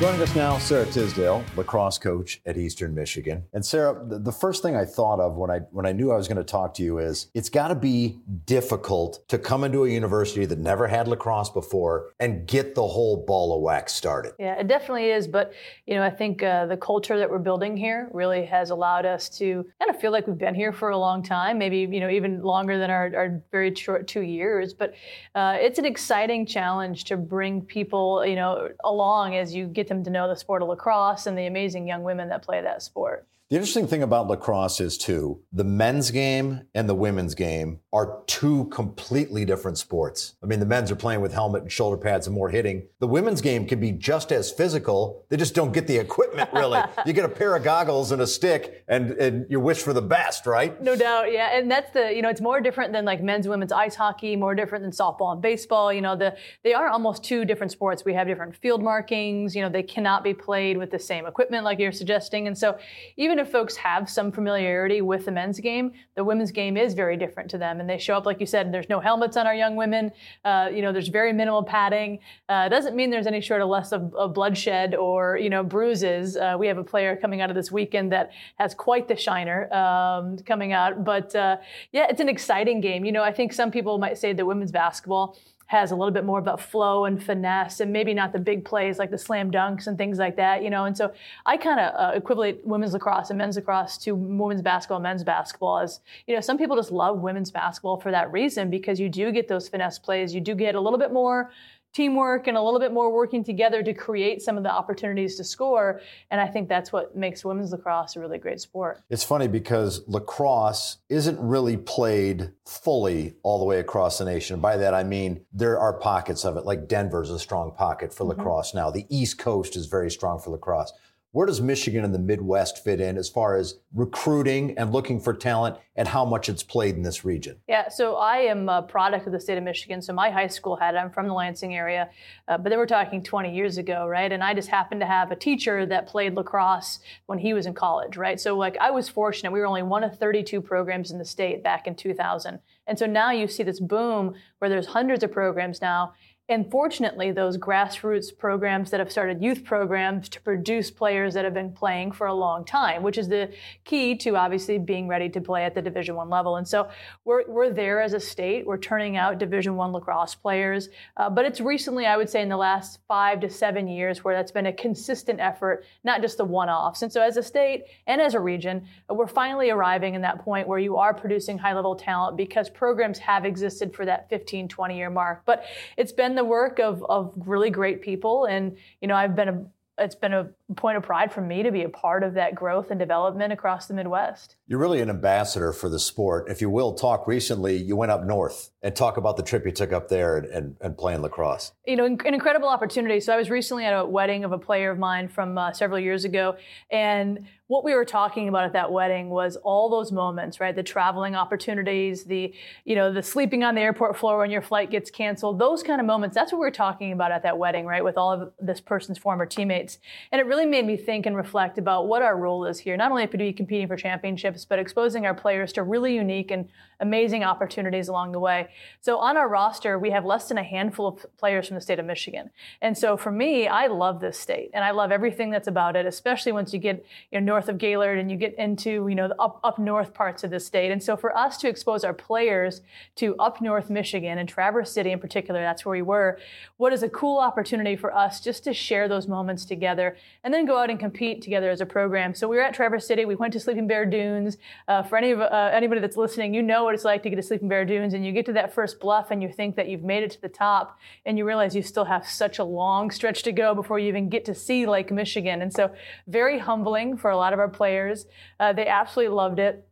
[0.01, 3.43] Joining us now, Sara Tisdale, lacrosse coach at Eastern Michigan.
[3.53, 6.27] And Sara, the first thing I thought of when I when I knew I was
[6.27, 9.88] going to talk to you is it's got to be difficult to come into a
[9.88, 14.34] university that never had lacrosse before and get the whole ball of wax started.
[14.39, 15.27] Yeah, it definitely is.
[15.27, 15.53] But
[15.86, 19.29] you know, I think uh, the culture that we're building here really has allowed us
[19.38, 22.10] to kind of feel like we've been here for a long time, maybe you know
[22.10, 24.74] even longer than our, our very short two years.
[24.74, 24.96] But
[25.36, 30.03] uh, it's an exciting challenge to bring people you know along as you get them
[30.05, 33.27] to know the sport of lacrosse and the amazing young women that play that sport.
[33.51, 38.24] The interesting thing about lacrosse is, too, the men's game and the women's game are
[38.25, 40.36] two completely different sports.
[40.41, 42.88] I mean, the men's are playing with helmet and shoulder pads and more hitting.
[43.00, 45.25] The women's game can be just as physical.
[45.27, 46.79] They just don't get the equipment, really.
[47.05, 50.01] you get a pair of goggles and a stick, and, and you wish for the
[50.01, 50.81] best, right?
[50.81, 51.50] No doubt, yeah.
[51.51, 54.55] And that's the, you know, it's more different than like men's, women's ice hockey, more
[54.55, 55.91] different than softball and baseball.
[55.91, 58.05] You know, the they are almost two different sports.
[58.05, 59.58] We have different field markings.
[59.58, 62.48] You know, they cannot be played with the same equipment like you're suggesting.
[62.48, 62.77] And so
[63.17, 67.17] even if folks have some familiarity with the men's game, the women's game is very
[67.17, 67.79] different to them.
[67.79, 70.12] And they show up, like you said, there's no helmets on our young women.
[70.45, 72.19] Uh, you know, there's very minimal padding.
[72.48, 76.38] Uh, doesn't mean there's any sort of less of, of bloodshed or, you know, bruises.
[76.38, 79.71] Uh, we have a player coming out of this weekend that has quite the shiner
[79.74, 81.03] um, coming out.
[81.03, 81.57] But uh,
[81.91, 83.03] yeah, it's an exciting game.
[83.03, 85.38] You know, I think some people might say that women's basketball
[85.71, 88.99] has a little bit more about flow and finesse and maybe not the big plays
[88.99, 90.83] like the slam dunks and things like that, you know.
[90.83, 91.13] And so
[91.45, 95.23] I kind of uh, equivalent women's lacrosse and men's lacrosse to women's basketball and men's
[95.23, 99.07] basketball as, you know, some people just love women's basketball for that reason because you
[99.07, 100.36] do get those finesse plays.
[100.36, 101.51] You do get a little bit more
[101.93, 105.43] teamwork and a little bit more working together to create some of the opportunities to
[105.43, 106.01] score.
[106.30, 109.01] And I think that's what makes women's lacrosse a really great sport.
[109.10, 114.60] It's funny because lacrosse isn't really played fully all the way across the nation.
[114.60, 118.23] By that I mean there are pockets of it, like Denver's a strong pocket for
[118.23, 118.39] mm-hmm.
[118.39, 118.89] lacrosse now.
[118.89, 120.93] The East Coast is very strong for lacrosse.
[121.34, 125.34] Where does Michigan and the Midwest fit in as far as recruiting and looking for
[125.34, 127.58] talent and how much it's played in this region?
[127.70, 130.02] Yeah, so I am a product of the state of Michigan.
[130.02, 130.94] So my high school had.
[130.98, 132.10] I'm from the Lansing area,
[132.50, 134.30] uh, but then we're talking 20 years ago, right?
[134.30, 137.74] And I just happened to have a teacher that played lacrosse when he was in
[137.74, 138.38] college, right?
[138.38, 139.54] So like I was fortunate.
[139.54, 142.60] We were only one of 32 programs in the state back in 2000.
[142.88, 146.13] And so now you see this boom where there's hundreds of programs now
[146.51, 151.53] and fortunately, those grassroots programs that have started youth programs to produce players that have
[151.53, 153.49] been playing for a long time, which is the
[153.85, 156.57] key to obviously being ready to play at the Division One level.
[156.57, 156.89] And so
[157.23, 158.67] we're, we're there as a state.
[158.67, 162.49] We're turning out Division One lacrosse players, uh, but it's recently, I would say, in
[162.49, 166.43] the last five to seven years, where that's been a consistent effort, not just the
[166.43, 167.01] one-offs.
[167.01, 170.39] And so, as a state and as a region, uh, we're finally arriving in that
[170.39, 175.09] point where you are producing high-level talent because programs have existed for that 15, 20-year
[175.09, 175.43] mark.
[175.45, 175.63] But
[175.95, 178.45] it's been the the work of, of really great people.
[178.45, 179.63] And, you know, I've been a,
[179.99, 182.91] it's been a point of pride for me to be a part of that growth
[182.91, 184.55] and development across the Midwest.
[184.67, 186.49] You're really an ambassador for the sport.
[186.49, 189.71] If you will talk recently, you went up north and talk about the trip you
[189.71, 191.71] took up there and, and, and playing lacrosse.
[191.86, 193.19] You know, an incredible opportunity.
[193.19, 195.99] So I was recently at a wedding of a player of mine from uh, several
[195.99, 196.55] years ago.
[196.89, 200.75] And what we were talking about at that wedding was all those moments, right?
[200.75, 202.53] The traveling opportunities, the,
[202.84, 206.01] you know, the sleeping on the airport floor when your flight gets canceled, those kind
[206.01, 206.36] of moments.
[206.36, 208.03] That's what we were talking about at that wedding, right?
[208.03, 209.99] With all of this person's former teammates.
[210.31, 212.97] And it really made me think and reflect about what our role is here.
[212.97, 216.67] Not only to be competing for championships, but exposing our players to really unique and
[217.00, 218.69] amazing opportunities along the way.
[219.02, 222.00] So on our roster, we have less than a handful of players from the state
[222.00, 222.52] of Michigan.
[222.82, 226.06] And so for me, I love this state and I love everything that's about it,
[226.06, 229.28] especially once you get you know, north of Gaylord and you get into you know
[229.28, 230.91] the up, up north parts of the state.
[230.91, 232.82] And so for us to expose our players
[233.15, 236.38] to up north Michigan and Traverse City in particular, that's where we were,
[236.78, 240.65] what is a cool opportunity for us just to share those moments together and then
[240.65, 242.33] go out and compete together as a program.
[242.33, 243.25] So we were at Traverse City.
[243.25, 244.57] We went to Sleeping Bear Dunes.
[244.87, 247.35] Uh, for any of uh, anybody that's listening, you know what it's like to get
[247.35, 249.87] to Sleeping Bear Dunes and you get to that first bluff and you think that
[249.87, 253.11] you've made it to the top and you realize you still have such a long
[253.11, 255.61] stretch to go before you even get to see Lake Michigan.
[255.61, 255.91] And so
[256.27, 258.25] very humbling for a lot of our players.
[258.59, 259.87] Uh, they absolutely loved it.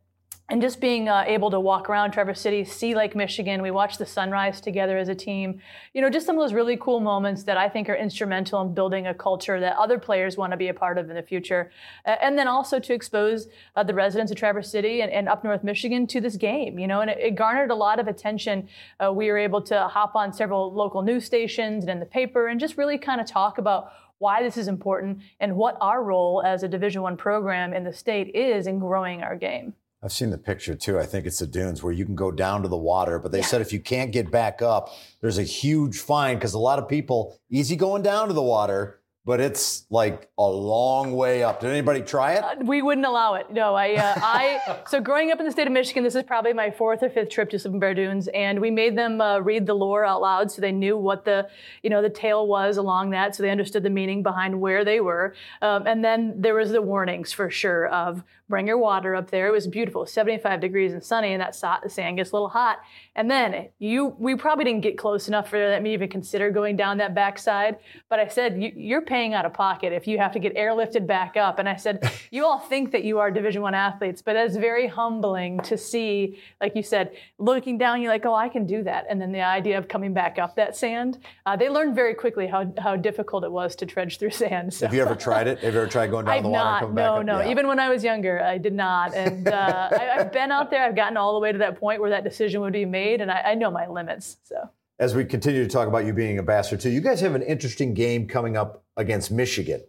[0.50, 4.00] And just being uh, able to walk around Traverse City, see Lake Michigan, we watched
[4.00, 5.60] the sunrise together as a team.
[5.94, 8.74] You know, just some of those really cool moments that I think are instrumental in
[8.74, 11.70] building a culture that other players want to be a part of in the future.
[12.04, 15.44] Uh, and then also to expose uh, the residents of Traverse City and, and, up
[15.44, 18.68] North Michigan to this game, you know, and it, it garnered a lot of attention.
[18.98, 22.48] Uh, we were able to hop on several local news stations and in the paper
[22.48, 26.42] and just really kind of talk about why this is important and what our role
[26.44, 30.30] as a division one program in the state is in growing our game I've seen
[30.30, 30.98] the picture too.
[30.98, 33.40] I think it's the dunes where you can go down to the water, but they
[33.40, 33.46] yeah.
[33.46, 36.88] said if you can't get back up, there's a huge fine because a lot of
[36.88, 41.60] people easy going down to the water but it's like a long way up.
[41.60, 42.42] Did anybody try it?
[42.42, 43.50] Uh, we wouldn't allow it.
[43.52, 44.76] No, I, uh, I.
[44.88, 47.28] So growing up in the state of Michigan, this is probably my fourth or fifth
[47.28, 50.50] trip to Sleeping Bear Dunes, and we made them uh, read the lore out loud
[50.50, 51.48] so they knew what the,
[51.82, 55.00] you know, the tale was along that, so they understood the meaning behind where they
[55.00, 55.34] were.
[55.62, 59.46] Um, and then there was the warnings for sure of bring your water up there.
[59.46, 62.80] It was beautiful, 75 degrees and sunny, and that sand gets a little hot.
[63.14, 66.76] And then you, we probably didn't get close enough for that me even consider going
[66.76, 67.76] down that backside.
[68.08, 71.36] But I said, you're paying out of pocket if you have to get airlifted back
[71.36, 71.58] up.
[71.58, 74.86] And I said, you all think that you are Division One athletes, but it's very
[74.86, 79.06] humbling to see, like you said, looking down, you're like, oh, I can do that.
[79.08, 82.48] And then the idea of coming back up that sand, uh, they learned very quickly
[82.48, 84.74] how, how difficult it was to trudge through sand.
[84.74, 84.86] So.
[84.86, 85.60] Have you ever tried it?
[85.60, 86.86] Have you ever tried going down I've the water?
[86.86, 87.40] Not, no, no.
[87.40, 87.50] Yeah.
[87.50, 89.14] Even when I was younger, I did not.
[89.14, 90.84] And uh, I, have been out there.
[90.84, 93.30] I've gotten all the way to that point where that decision would be made, and
[93.30, 94.38] I, I know my limits.
[94.44, 97.34] So as we continue to talk about you being a ambassador too, you guys have
[97.34, 99.82] an interesting game coming up against Michigan.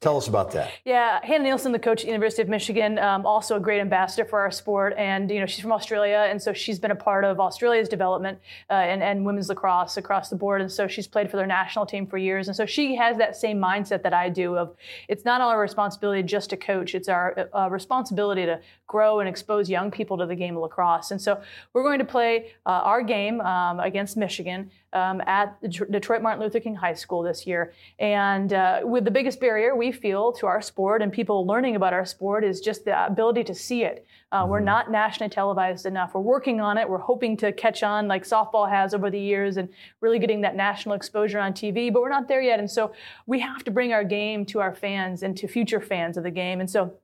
[0.00, 0.72] Tell us about that.
[0.86, 4.24] Yeah, Hannah Nielsen, the coach at the University of Michigan, um, also a great ambassador
[4.24, 7.22] for our sport, and you know she's from Australia, and so she's been a part
[7.22, 8.38] of Australia's development
[8.70, 11.84] uh, and, and women's lacrosse across the board, and so she's played for their national
[11.84, 14.74] team for years, and so she has that same mindset that I do of
[15.06, 18.58] it's not our responsibility just to coach, it's our uh, responsibility to
[18.90, 21.40] grow and expose young people to the game of lacrosse, and so
[21.72, 26.60] we're going to play uh, our game um, against Michigan um, at Detroit Martin Luther
[26.60, 27.72] King High School this year.
[27.98, 31.92] And uh, with the biggest barrier we feel to our sport and people learning about
[31.92, 34.06] our sport is just the ability to see it.
[34.32, 34.66] Uh, we're mm-hmm.
[34.66, 36.14] not nationally televised enough.
[36.14, 36.88] We're working on it.
[36.88, 39.68] We're hoping to catch on like softball has over the years and
[40.00, 42.58] really getting that national exposure on TV, but we're not there yet.
[42.58, 42.92] And so
[43.26, 46.30] we have to bring our game to our fans and to future fans of the
[46.30, 46.60] game.
[46.60, 46.94] And so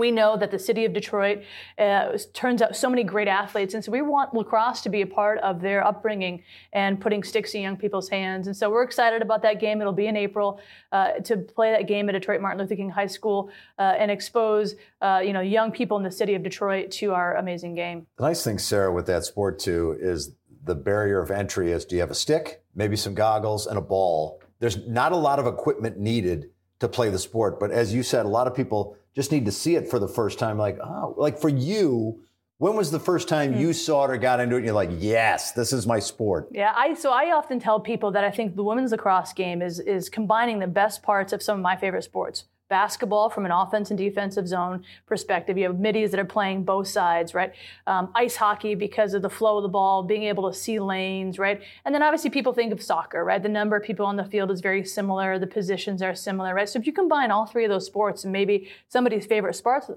[0.00, 1.42] we know that the city of Detroit
[1.78, 5.06] uh, turns out so many great athletes, and so we want lacrosse to be a
[5.06, 8.48] part of their upbringing and putting sticks in young people's hands.
[8.48, 9.80] And so we're excited about that game.
[9.80, 10.60] It'll be in April
[10.90, 14.74] uh, to play that game at Detroit Martin Luther King High School uh, and expose
[15.02, 18.06] uh, you know young people in the city of Detroit to our amazing game.
[18.16, 20.32] The nice thing, Sara, with that sport too is
[20.64, 23.82] the barrier of entry is: do you have a stick, maybe some goggles, and a
[23.82, 24.42] ball?
[24.58, 28.24] There's not a lot of equipment needed to play the sport, but as you said,
[28.24, 30.58] a lot of people just need to see it for the first time.
[30.58, 32.22] Like, oh, like for you,
[32.58, 33.60] when was the first time hmm.
[33.60, 36.48] you saw it or got into it and you're like, yes, this is my sport?
[36.52, 39.80] Yeah, I so I often tell people that I think the women's lacrosse game is
[39.80, 43.90] is combining the best parts of some of my favorite sports basketball from an offense
[43.90, 45.58] and defensive zone perspective.
[45.58, 47.52] You have middies that are playing both sides, right?
[47.86, 51.38] Um, ice hockey because of the flow of the ball, being able to see lanes,
[51.38, 51.60] right?
[51.84, 53.42] And then obviously people think of soccer, right?
[53.42, 55.38] The number of people on the field is very similar.
[55.38, 56.68] The positions are similar, right?
[56.68, 59.90] So if you combine all three of those sports and maybe somebody's favorite sports,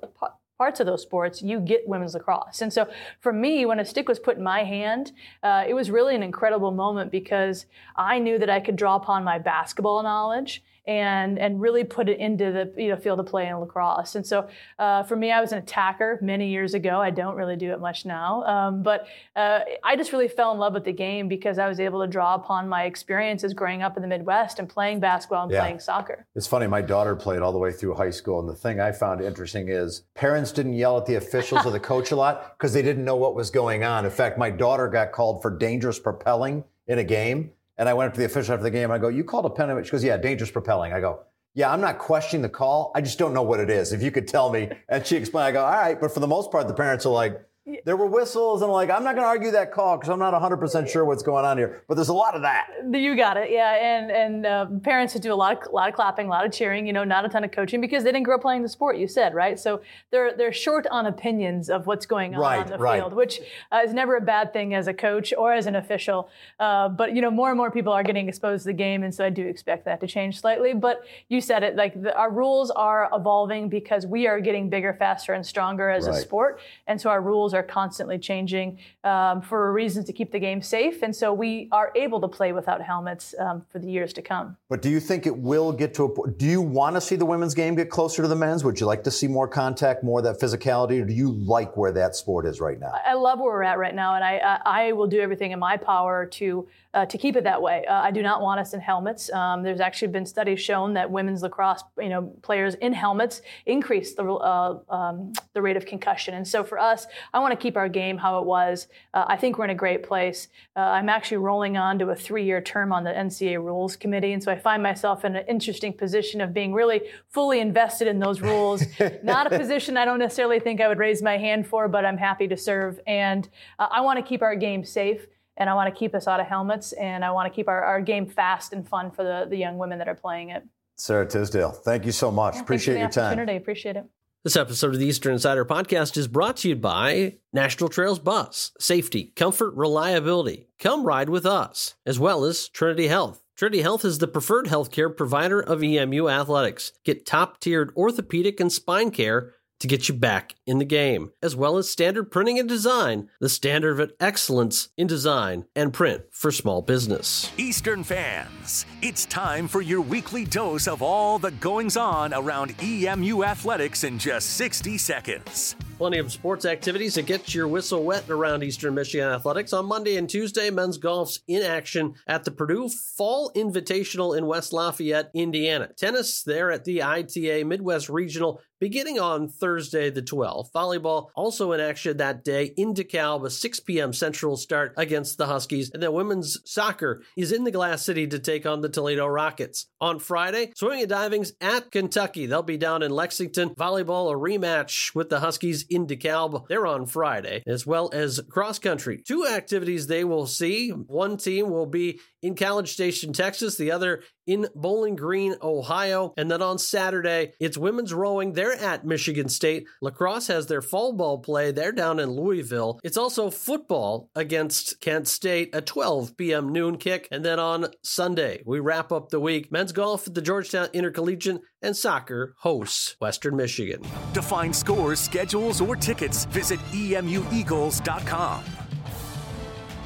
[0.57, 2.61] parts of those sports, you get women's lacrosse.
[2.61, 2.87] And so
[3.21, 5.11] for me, when a stick was put in my hand,
[5.43, 9.23] uh, it was really an incredible moment because I knew that I could draw upon
[9.23, 13.47] my basketball knowledge and and really put it into the you know field of play
[13.47, 14.15] in lacrosse.
[14.15, 14.47] And so
[14.79, 16.99] uh, for me, I was an attacker many years ago.
[16.99, 20.57] I don't really do it much now, um, but uh, I just really fell in
[20.57, 23.95] love with the game because I was able to draw upon my experiences growing up
[23.95, 25.61] in the Midwest and playing basketball and yeah.
[25.61, 26.25] playing soccer.
[26.35, 26.67] It's funny.
[26.67, 29.69] My daughter played all the way through high school, and the thing I found interesting
[29.69, 33.05] is parents didn't yell at the officials or the coach a lot because they didn't
[33.05, 34.05] know what was going on.
[34.05, 38.09] In fact, my daughter got called for dangerous propelling in a game and I went
[38.09, 38.91] up to the official after the game.
[38.91, 41.21] I go, "You called a penalty?" She goes, "Yeah, dangerous propelling." I go,
[41.53, 42.91] "Yeah, I'm not questioning the call.
[42.95, 43.93] I just don't know what it is.
[43.93, 45.47] If you could tell me." And she explained.
[45.47, 47.41] I go, "All right," but for the most part, the parents are like,
[47.85, 50.19] there were whistles, and I'm like, I'm not going to argue that call because I'm
[50.19, 51.83] not 100% sure what's going on here.
[51.87, 52.67] But there's a lot of that.
[52.91, 53.73] You got it, yeah.
[53.75, 56.85] And and uh, parents do a lot of lot of clapping, a lot of cheering.
[56.85, 58.97] You know, not a ton of coaching because they didn't grow up playing the sport.
[58.97, 62.67] You said right, so they're they're short on opinions of what's going on right, on
[62.67, 62.99] the right.
[62.99, 63.39] field, which
[63.71, 66.29] uh, is never a bad thing as a coach or as an official.
[66.59, 69.15] Uh, but you know, more and more people are getting exposed to the game, and
[69.15, 70.73] so I do expect that to change slightly.
[70.73, 74.93] But you said it, like the, our rules are evolving because we are getting bigger,
[74.93, 76.17] faster, and stronger as right.
[76.17, 80.31] a sport, and so our rules rules are constantly changing um, for reasons to keep
[80.31, 83.89] the game safe, and so we are able to play without helmets um, for the
[83.89, 84.57] years to come.
[84.69, 86.09] But do you think it will get to a?
[86.09, 86.37] point?
[86.37, 88.63] Do you want to see the women's game get closer to the men's?
[88.63, 91.77] Would you like to see more contact, more of that physicality, or do you like
[91.77, 92.93] where that sport is right now?
[93.05, 95.77] I love where we're at right now, and I I will do everything in my
[95.77, 97.85] power to uh, to keep it that way.
[97.85, 99.31] Uh, I do not want us in helmets.
[99.31, 104.13] Um, there's actually been studies shown that women's lacrosse, you know, players in helmets increase
[104.13, 106.33] the uh, um, the rate of concussion.
[106.33, 108.87] And so for us, I want to keep our game how it was.
[109.13, 110.47] Uh, I think we're in a great place.
[110.75, 114.41] Uh, I'm actually rolling on to a three-year term on the NCAA rules committee, and
[114.41, 118.41] so I find myself in an interesting position of being really fully invested in those
[118.41, 118.83] rules.
[119.23, 122.17] not a position I don't necessarily think I would raise my hand for, but I'm
[122.17, 122.99] happy to serve.
[123.05, 125.27] And uh, I want to keep our game safe
[125.57, 127.83] and I want to keep us out of helmets, and I want to keep our,
[127.83, 130.63] our game fast and fun for the, the young women that are playing it.
[130.95, 132.55] Sara Tisdale, thank you so much.
[132.55, 133.25] Yeah, Appreciate your time.
[133.25, 133.57] Opportunity.
[133.57, 134.05] Appreciate it.
[134.43, 138.73] This episode of the Eastern Insider Podcast is brought to you by National Trails Bus.
[138.77, 140.67] Safety, comfort, reliability.
[140.79, 143.41] Come ride with us, as well as Trinity Health.
[143.55, 146.91] Trinity Health is the preferred healthcare provider of EMU athletics.
[147.05, 151.57] Get top tiered orthopedic and spine care to get you back in the game, as
[151.57, 156.51] well as standard printing and design, the standard of excellence in design and print for
[156.51, 157.51] small business.
[157.57, 163.43] Eastern fans, it's time for your weekly dose of all the goings on around EMU
[163.43, 165.75] athletics in just 60 seconds.
[165.97, 169.73] Plenty of sports activities to get your whistle wet around Eastern Michigan athletics.
[169.73, 174.73] On Monday and Tuesday, men's golf's in action at the Purdue Fall Invitational in West
[174.73, 175.89] Lafayette, Indiana.
[175.95, 180.69] Tennis there at the ITA Midwest Regional beginning on Thursday the 12th.
[180.73, 184.11] Volleyball also in action that day in DeKalb, a 6 p.m.
[184.11, 185.89] Central start against the Huskies.
[185.93, 189.87] And then women's soccer is in the Glass City to take on the Toledo Rockets.
[190.01, 192.45] On Friday, swimming and diving's at Kentucky.
[192.45, 193.69] They'll be down in Lexington.
[193.69, 196.67] Volleyball, a rematch with the Huskies in DeKalb.
[196.67, 199.23] They're on Friday, as well as cross country.
[199.25, 200.89] Two activities they will see.
[200.89, 206.33] One team will be in College Station, Texas, the other in Bowling Green, Ohio.
[206.37, 208.53] And then on Saturday, it's women's rowing.
[208.53, 209.87] They're at Michigan State.
[210.01, 211.71] Lacrosse has their fall ball play.
[211.71, 212.99] They're down in Louisville.
[213.03, 216.71] It's also football against Kent State, a 12 p.m.
[216.71, 217.27] noon kick.
[217.31, 219.71] And then on Sunday, we wrap up the week.
[219.71, 224.01] Men's golf at the Georgetown Intercollegiate and soccer hosts Western Michigan.
[224.33, 228.82] To find scores, schedules, or tickets, visit emueagles.com.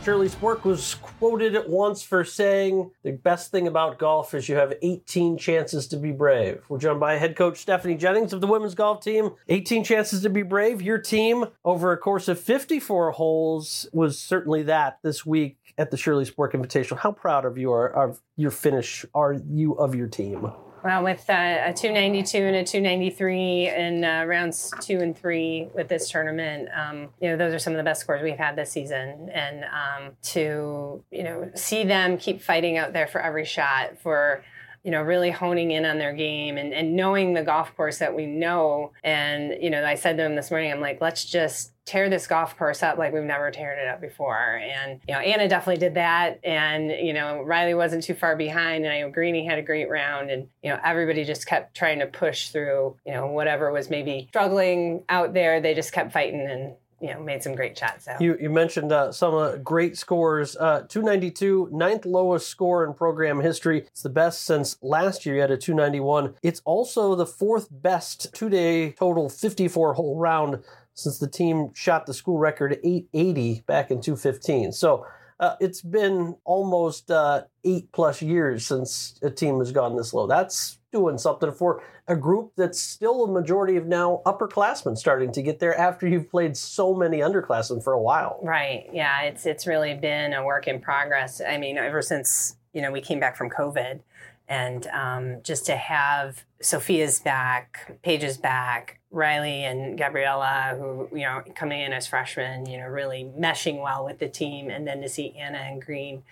[0.07, 4.55] Shirley Spork was quoted at once for saying the best thing about golf is you
[4.55, 6.63] have 18 chances to be brave.
[6.69, 9.31] We're joined by head coach Stephanie Jennings of the women's golf team.
[9.49, 10.81] 18 chances to be brave.
[10.81, 15.97] Your team, over a course of 54 holes, was certainly that this week at the
[15.97, 16.99] Shirley Spork Invitational.
[16.99, 20.53] How proud of you are of your finish are you of your team?
[20.88, 25.89] Well, with uh, a 292 and a 293 in uh, rounds two and three with
[25.89, 28.71] this tournament, um, you know, those are some of the best scores we've had this
[28.71, 29.30] season.
[29.34, 34.45] And um, to, you know, see them keep fighting out there for every shot, for,
[34.86, 38.15] you know, really honing in on their game and, and knowing the golf course that
[38.15, 38.93] we know.
[39.04, 42.28] And, you know, I said to them this morning, I'm like, let's just tear this
[42.28, 44.58] golf course up like we've never teared it up before.
[44.58, 46.41] And, you know, Anna definitely did that.
[46.43, 48.84] And, you know, Riley wasn't too far behind.
[48.84, 50.30] And I know Greeny had a great round.
[50.30, 54.28] And, you know, everybody just kept trying to push through, you know, whatever was maybe
[54.30, 55.62] struggling out there.
[55.62, 58.06] They just kept fighting and, you know, made some great shots.
[58.06, 58.15] So.
[58.19, 60.58] You, you mentioned uh, some uh, great scores.
[60.58, 63.86] Uh, 292, ninth lowest score in program history.
[63.88, 65.36] It's the best since last year.
[65.36, 66.36] You had a 291.
[66.41, 70.63] It's also the fourth best two day total 54 hole round
[70.97, 74.71] since the team shot the school record 880 back in 215.
[74.71, 75.05] So
[75.39, 80.25] uh, it's been almost uh, eight plus years since a team has gone this low.
[80.25, 85.43] That's doing something for a group that's still a majority of now upperclassmen starting to
[85.43, 88.39] get there after you've played so many underclassmen for a while.
[88.41, 88.89] Right.
[88.91, 89.21] Yeah.
[89.23, 91.39] It's it's really been a work in progress.
[91.47, 93.99] I mean, ever since you know we came back from COVID,
[94.47, 101.43] and um, just to have Sophia's back, Paige's back, Riley and Gabriella, who you know
[101.55, 105.10] coming in as freshmen, you know really meshing well with the team, and then to
[105.10, 106.23] see Anna and Green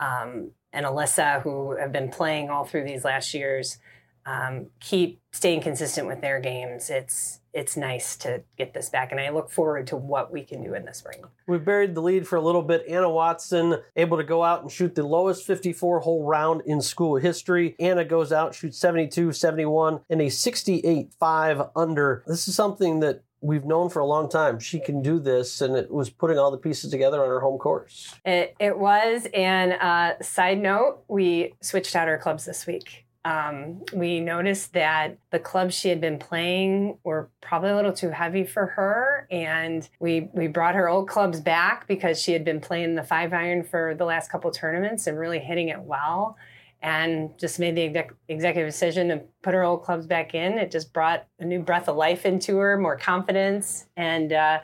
[0.00, 3.78] um, and Alyssa, who have been playing all through these last years,
[4.26, 6.90] um, keep staying consistent with their games.
[6.90, 10.62] It's it's nice to get this back, and I look forward to what we can
[10.62, 11.22] do in the spring.
[11.46, 12.84] We buried the lead for a little bit.
[12.88, 17.16] Anna Watson able to go out and shoot the lowest 54 hole round in school
[17.16, 17.74] history.
[17.78, 22.22] Anna goes out, shoots 72, 71, and a 68 5 under.
[22.26, 25.74] This is something that we've known for a long time she can do this and
[25.74, 29.72] it was putting all the pieces together on her home course it, it was and
[29.72, 35.38] uh, side note we switched out our clubs this week um, we noticed that the
[35.38, 40.30] clubs she had been playing were probably a little too heavy for her, and we
[40.32, 43.94] we brought her old clubs back because she had been playing the five iron for
[43.94, 46.38] the last couple tournaments and really hitting it well,
[46.80, 50.54] and just made the exec- executive decision to put her old clubs back in.
[50.58, 54.60] It just brought a new breath of life into her, more confidence, and uh,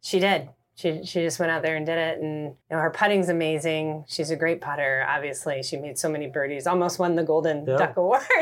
[0.00, 2.20] she did she she just went out there and did it.
[2.20, 4.04] And you know her putting's amazing.
[4.08, 5.62] She's a great putter obviously.
[5.62, 7.76] She made so many birdies almost won the golden yeah.
[7.76, 8.22] duck award.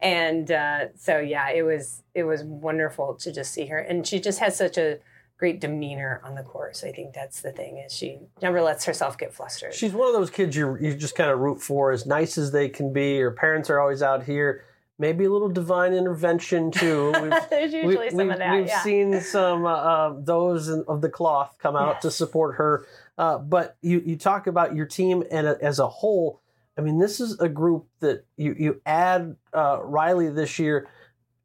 [0.00, 3.78] And uh, so yeah it was it was wonderful to just see her.
[3.78, 4.98] And she just has such a
[5.38, 6.84] great demeanor on the course.
[6.84, 9.72] I think that's the thing is she never lets herself get flustered.
[9.72, 12.52] She's one of those kids you you just kind of root for as nice as
[12.52, 13.18] they can be.
[13.18, 14.64] Her parents are always out here
[15.00, 17.12] maybe a little divine intervention too.
[17.22, 18.52] We've, There's usually we, some we've, of that.
[18.54, 18.82] We've yeah.
[18.82, 22.02] seen some uh, uh, those of the cloth come out yes.
[22.02, 22.86] to support her.
[23.18, 26.40] Uh, but you you talk about your team and as a whole.
[26.78, 30.88] I mean, this is a group that you you add uh, Riley this year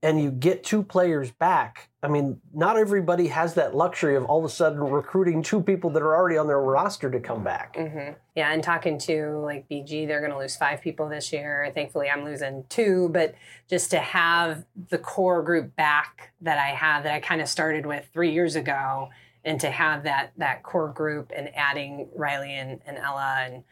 [0.05, 4.37] and you get two players back, I mean, not everybody has that luxury of all
[4.37, 7.75] of a sudden recruiting two people that are already on their roster to come back.
[7.75, 8.13] Mm-hmm.
[8.35, 11.71] Yeah, and talking to like BG, they're going to lose five people this year.
[11.73, 13.33] Thankfully, I'm losing two, but
[13.67, 17.87] just to have the core group back that I have that I kind of started
[17.87, 19.09] with three years ago,
[19.43, 23.63] and to have that that core group and adding Riley and, and Ella and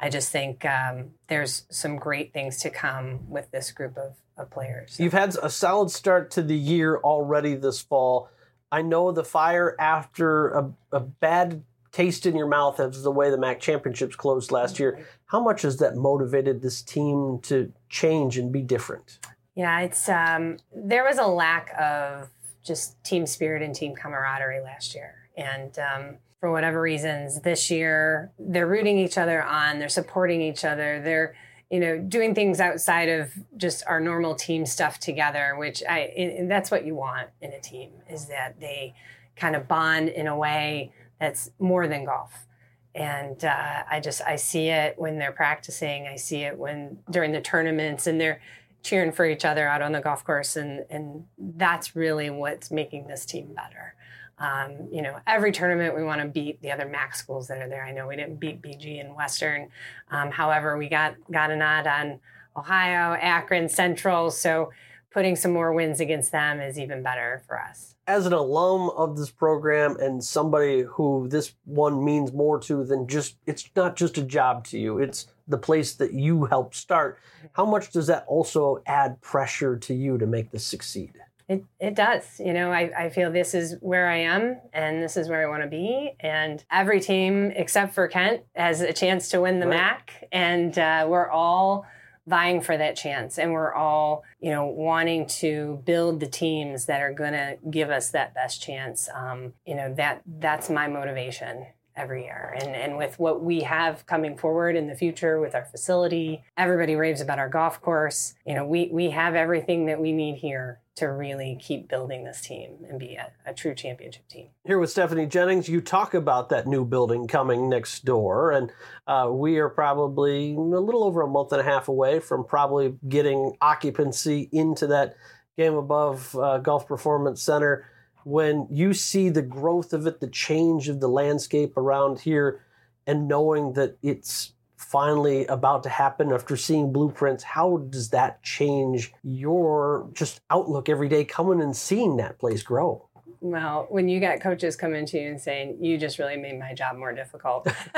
[0.00, 4.50] I just think um, there's some great things to come with this group of of
[4.50, 4.98] players.
[4.98, 8.28] You've had a solid start to the year already this fall.
[8.70, 13.30] I know the fire after a, a bad taste in your mouth as the way
[13.30, 15.06] the MAC championships closed last year.
[15.26, 19.18] How much has that motivated this team to change and be different?
[19.54, 22.30] Yeah, it's um, there was a lack of
[22.64, 28.32] just team spirit and team camaraderie last year, and um, for whatever reasons, this year
[28.38, 31.34] they're rooting each other on, they're supporting each other, they're
[31.72, 36.70] you know, doing things outside of just our normal team stuff together, which I that's
[36.70, 38.94] what you want in a team is that they
[39.36, 42.46] kind of bond in a way that's more than golf.
[42.94, 46.06] And uh, I just I see it when they're practicing.
[46.06, 48.42] I see it when during the tournaments, and they're
[48.82, 53.06] cheering for each other out on the golf course, and and that's really what's making
[53.06, 53.94] this team better.
[54.42, 57.68] Um, you know, every tournament we want to beat the other MAC schools that are
[57.68, 57.84] there.
[57.84, 59.68] I know we didn't beat BG and Western.
[60.10, 62.18] Um, however, we got got a nod on
[62.56, 64.32] Ohio, Akron, Central.
[64.32, 64.72] So
[65.12, 67.94] putting some more wins against them is even better for us.
[68.08, 73.06] As an alum of this program and somebody who this one means more to than
[73.06, 77.18] just, it's not just a job to you, it's the place that you helped start.
[77.52, 81.12] How much does that also add pressure to you to make this succeed?
[81.52, 82.40] It, it does.
[82.40, 85.50] You know, I, I feel this is where I am and this is where I
[85.50, 86.14] want to be.
[86.20, 89.76] And every team except for Kent has a chance to win the right.
[89.76, 90.28] MAC.
[90.32, 91.86] And uh, we're all
[92.26, 93.38] vying for that chance.
[93.38, 97.90] And we're all, you know, wanting to build the teams that are going to give
[97.90, 99.10] us that best chance.
[99.14, 102.56] Um, you know, that that's my motivation every year.
[102.58, 106.96] And, and with what we have coming forward in the future with our facility, everybody
[106.96, 108.34] raves about our golf course.
[108.46, 112.42] You know, we, we have everything that we need here to really keep building this
[112.42, 114.48] team and be a, a, true championship team.
[114.66, 118.70] Here with Stephanie Jennings, you talk about that new building coming next door, and
[119.06, 122.94] uh, we are probably a little over a month and a half away from probably
[123.08, 125.16] getting occupancy into that
[125.58, 127.86] GameAbove uh, Golf Performance Center
[128.24, 132.60] when you see the growth of it, the change of the landscape around here,
[133.06, 134.52] and knowing that it's
[134.82, 141.08] finally about to happen after seeing blueprints, how does that change your just outlook every
[141.08, 143.08] day coming and seeing that place grow?
[143.40, 146.74] Well, when you got coaches coming to you and saying, "You just really made my
[146.74, 147.66] job more difficult,"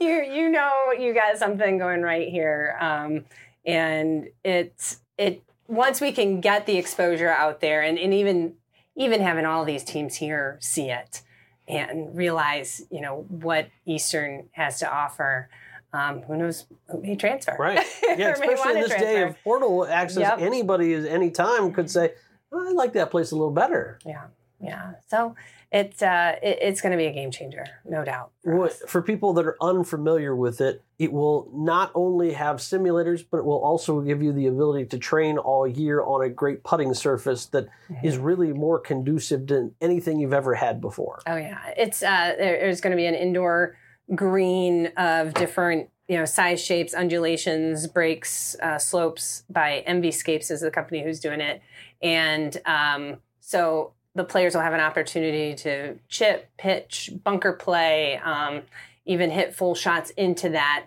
[0.00, 3.24] you you know you got something going right here, um,
[3.64, 5.42] and it's it.
[5.68, 8.54] Once we can get the exposure out there, and, and even
[8.96, 11.22] even having all these teams here see it
[11.68, 15.48] and realize, you know, what Eastern has to offer.
[15.92, 17.56] Um, who knows who may transfer?
[17.58, 17.84] Right.
[18.16, 19.06] Yeah, especially in this transfer.
[19.06, 20.38] day of portal access, yep.
[20.40, 22.14] anybody at any time could say,
[22.50, 23.98] oh, I like that place a little better.
[24.06, 24.24] Yeah.
[24.60, 24.92] Yeah.
[25.08, 25.34] So
[25.72, 28.30] it's uh, it, it's going to be a game changer, no doubt.
[28.44, 33.38] For, for, people that are unfamiliar with it, it will not only have simulators, but
[33.38, 36.94] it will also give you the ability to train all year on a great putting
[36.94, 38.06] surface that mm-hmm.
[38.06, 41.20] is really more conducive than anything you've ever had before.
[41.26, 43.76] Oh yeah, it's uh, there's going to be an indoor
[44.14, 50.70] green of different you know size shapes undulations breaks uh, slopes by MVscapes is the
[50.70, 51.60] company who's doing it
[52.00, 58.62] and um, so the players will have an opportunity to chip, pitch, bunker play, um,
[59.04, 60.86] even hit full shots into that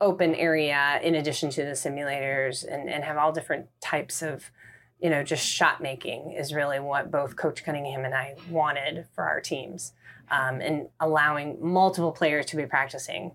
[0.00, 4.50] open area in addition to the simulators and, and have all different types of
[4.98, 9.24] you know just shot making is really what both coach cunningham and i wanted for
[9.24, 9.92] our teams
[10.30, 13.32] um, and allowing multiple players to be practicing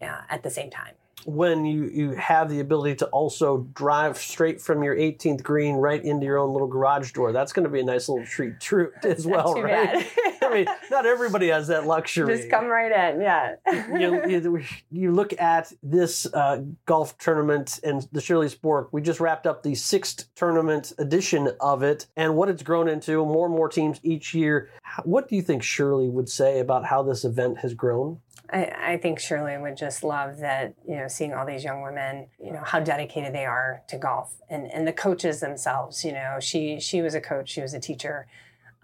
[0.00, 0.94] uh, at the same time
[1.26, 6.02] when you, you have the ability to also drive straight from your 18th green right
[6.04, 7.32] into your own little garage door.
[7.32, 10.06] That's going to be a nice little treat true, as well, right?
[10.42, 12.36] I mean, not everybody has that luxury.
[12.36, 13.54] Just come right in, yeah.
[13.98, 18.88] you, you, you, look at this uh, golf tournament and the Shirley Spork.
[18.92, 23.24] We just wrapped up the sixth tournament edition of it and what it's grown into,
[23.24, 24.70] more and more teams each year.
[25.04, 28.20] What do you think Shirley would say about how this event has grown?
[28.54, 32.28] I, I, think Shirley would just love that, you know, seeing all these young women,
[32.38, 36.38] you know, how dedicated they are to golf and, and the coaches themselves, you know,
[36.40, 38.28] she, she was a coach, she was a teacher,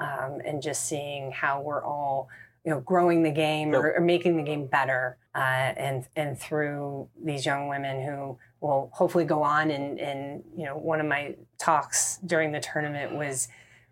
[0.01, 2.29] um, and just seeing how we're all,
[2.65, 5.17] you know, growing the game or, or making the game better.
[5.37, 5.39] Uh,
[5.77, 10.77] and, and through these young women who will hopefully go on and, and, you know,
[10.77, 13.47] one of my talks during the tournament was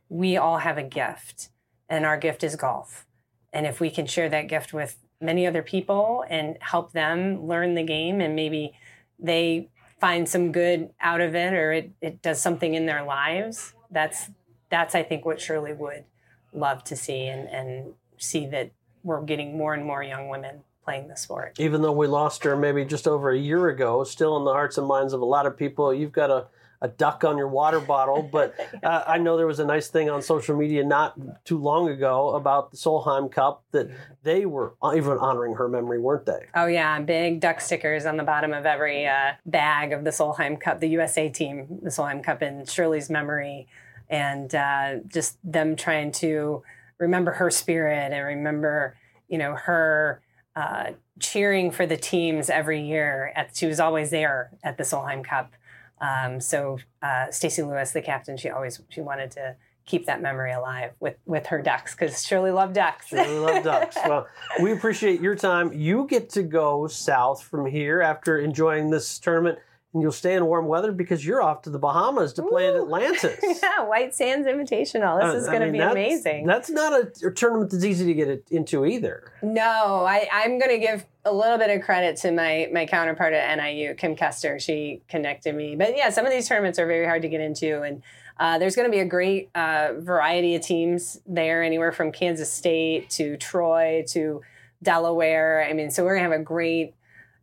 [0.09, 1.51] we all have a gift
[1.89, 3.07] and our gift is golf.
[3.53, 7.75] And if we can share that gift with many other people and help them learn
[7.75, 8.73] the game and maybe
[9.19, 9.69] they
[10.01, 14.31] find some good out of it or it, it does something in their lives that's
[14.71, 16.05] that's i think what shirley would
[16.53, 18.71] love to see and, and see that
[19.03, 21.55] we're getting more and more young women playing the sport.
[21.59, 24.79] Even though we lost her maybe just over a year ago still in the hearts
[24.79, 25.93] and minds of a lot of people.
[25.93, 26.47] You've got a
[26.81, 28.29] a duck on your water bottle.
[28.39, 28.55] But
[28.85, 32.35] uh, I know there was a nice thing on social media not too long ago
[32.35, 33.89] about the Solheim Cup that
[34.23, 36.47] they were even honoring her memory, weren't they?
[36.55, 40.61] Oh yeah, big duck stickers on the bottom of every uh, bag of the Solheim
[40.61, 43.67] Cup, the USA team, the Solheim Cup in Shirley's memory,
[44.09, 46.63] and uh, just them trying to
[46.99, 48.97] remember her spirit and remember,
[49.29, 50.23] you know, her.
[50.55, 53.33] Uh, cheering for the teams every year.
[53.37, 55.53] At, she was always there at the Solheim Cup
[56.01, 60.53] um, so uh, Stacy Lewis, the captain, she always she wanted to keep that memory
[60.53, 63.09] alive with with her ducks because Shirley loved ducks.
[63.09, 63.97] Shirley loved ducks.
[64.09, 64.27] Well,
[64.63, 65.73] we appreciate your time.
[65.73, 69.59] You get to go south from here after enjoying this tournament
[69.95, 72.75] and you'll stay in warm weather because you're off to the Bahamas to play Ooh.
[72.75, 73.41] at Atlantis.
[73.63, 75.21] yeah, White Sands Invitational.
[75.21, 76.47] This uh, is going to be that's, amazing.
[76.47, 79.33] That's not a, a, tournament that's easy to get into either.
[79.43, 83.33] No, I, I'm going to give a little bit of credit to my my counterpart
[83.33, 84.59] at NIU, Kim Kester.
[84.59, 85.75] She connected me.
[85.75, 88.03] But yeah, some of these tournaments are very hard to get into, and
[88.39, 92.53] uh, there's going to be a great uh, variety of teams there, anywhere from Kansas
[92.53, 94.43] State to Troy to
[94.83, 95.67] Delaware.
[95.69, 96.95] I mean, so we're going to have a great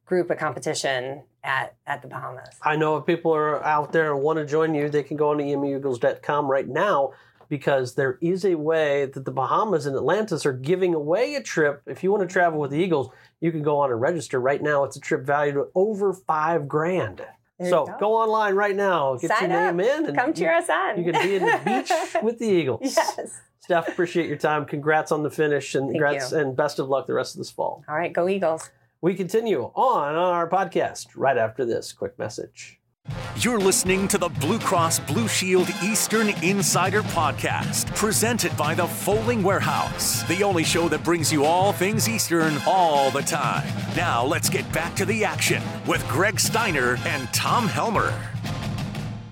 [0.06, 2.50] group of competition at, at the Bahamas.
[2.62, 5.30] I know if people are out there and want to join you, they can go
[5.30, 7.14] on to emueagles.com right now
[7.48, 11.82] because there is a way that the Bahamas and Atlantis are giving away a trip.
[11.86, 14.62] If you want to travel with the Eagles, you can go on and register right
[14.62, 14.84] now.
[14.84, 17.22] It's a trip valued at over five grand.
[17.60, 17.96] There so go.
[18.00, 18.14] go.
[18.16, 19.76] online right now, get Sign your up.
[19.76, 20.98] name in, and come cheer us on.
[21.02, 21.92] You can be in the beach
[22.24, 22.82] with the Eagles.
[22.84, 23.40] Yes.
[23.62, 24.66] Steph, appreciate your time.
[24.66, 27.84] Congrats on the finish, and congrats and best of luck the rest of this fall.
[27.88, 28.70] All right, go Eagles.
[29.02, 32.80] We continue on our podcast right after this quick message.
[33.38, 39.44] You're listening to the Blue Cross Blue Shield Eastern Insider Podcast, presented by the Fowling
[39.44, 43.68] Warehouse, the only show that brings you all things Eastern all the time.
[43.96, 48.12] Now, let's get back to the action with Greg Steiner and Tom Helmer.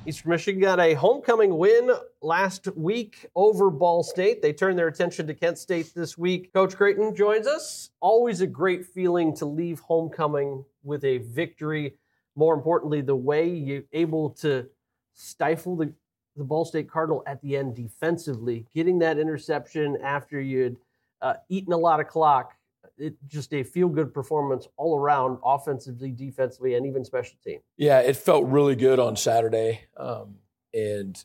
[0.05, 1.89] Eastern Michigan got a homecoming win
[2.21, 4.41] last week over Ball State.
[4.41, 6.51] They turned their attention to Kent State this week.
[6.53, 7.89] Coach Creighton joins us.
[8.01, 11.95] Always a great feeling to leave homecoming with a victory.
[12.35, 14.67] More importantly, the way you're able to
[15.13, 15.93] stifle the,
[16.35, 20.75] the Ball State Cardinal at the end defensively, getting that interception after you'd
[21.21, 22.55] uh, eaten a lot of clock
[22.97, 27.59] it just a feel good performance all around, offensively, defensively, and even special team.
[27.77, 30.35] Yeah, it felt really good on Saturday, um,
[30.73, 31.23] and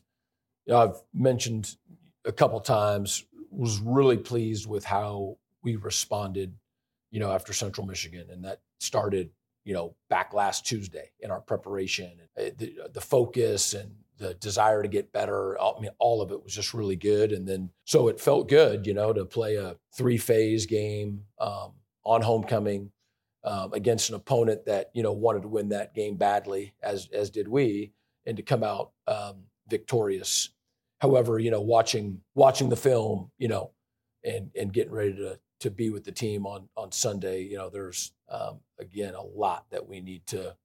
[0.65, 1.75] you know, I've mentioned
[2.25, 6.53] a couple times was really pleased with how we responded,
[7.11, 9.31] you know, after Central Michigan, and that started,
[9.63, 14.83] you know, back last Tuesday in our preparation, uh, the, the focus and the desire
[14.83, 15.59] to get better.
[15.59, 17.31] I mean, all of it was just really good.
[17.31, 21.71] And then, so it felt good, you know, to play a three phase game um,
[22.03, 22.91] on homecoming
[23.43, 27.29] um, against an opponent that, you know, wanted to win that game badly, as, as
[27.29, 27.93] did we,
[28.25, 30.49] and to come out um, victorious.
[30.99, 33.71] However, you know, watching, watching the film, you know,
[34.23, 37.69] and, and getting ready to, to be with the team on, on Sunday, you know,
[37.69, 40.55] there's, um, again, a lot that we need to,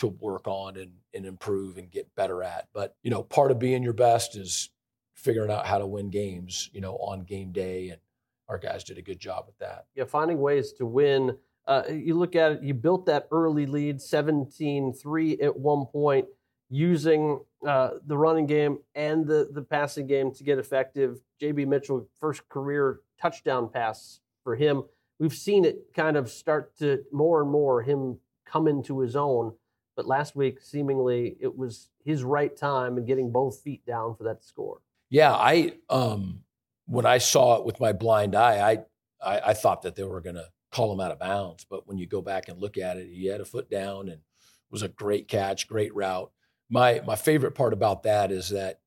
[0.00, 2.68] to work on and, and improve and get better at.
[2.74, 4.68] But, you know, part of being your best is
[5.14, 7.88] figuring out how to win games, you know, on game day.
[7.90, 8.00] And
[8.48, 9.86] our guys did a good job with that.
[9.94, 14.00] Yeah, finding ways to win Uh, you look at it, you built that early lead,
[14.00, 16.26] 17 3 at one point,
[16.68, 21.20] using uh, the running game and the, the passing game to get effective.
[21.40, 24.82] JB Mitchell, first career touchdown pass for him.
[25.20, 29.52] We've seen it kind of start to more and more him come into his own.
[30.00, 34.24] But last week, seemingly, it was his right time and getting both feet down for
[34.24, 34.80] that score.
[35.10, 36.40] Yeah, I um,
[36.86, 38.78] when I saw it with my blind eye, I
[39.22, 41.66] I, I thought that they were going to call him out of bounds.
[41.68, 44.22] But when you go back and look at it, he had a foot down and
[44.70, 46.32] was a great catch, great route.
[46.70, 48.80] My my favorite part about that is that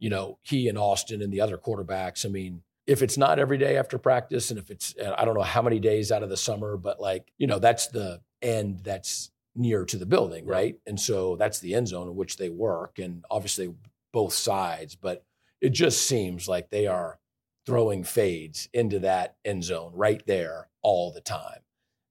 [0.00, 2.26] you know he and Austin and the other quarterbacks.
[2.26, 5.42] I mean, if it's not every day after practice, and if it's I don't know
[5.42, 9.30] how many days out of the summer, but like you know that's the end that's
[9.56, 10.76] near to the building, right?
[10.86, 13.74] And so that's the end zone in which they work, and obviously
[14.12, 14.94] both sides.
[14.94, 15.24] But
[15.60, 17.18] it just seems like they are
[17.64, 21.60] throwing fades into that end zone right there all the time.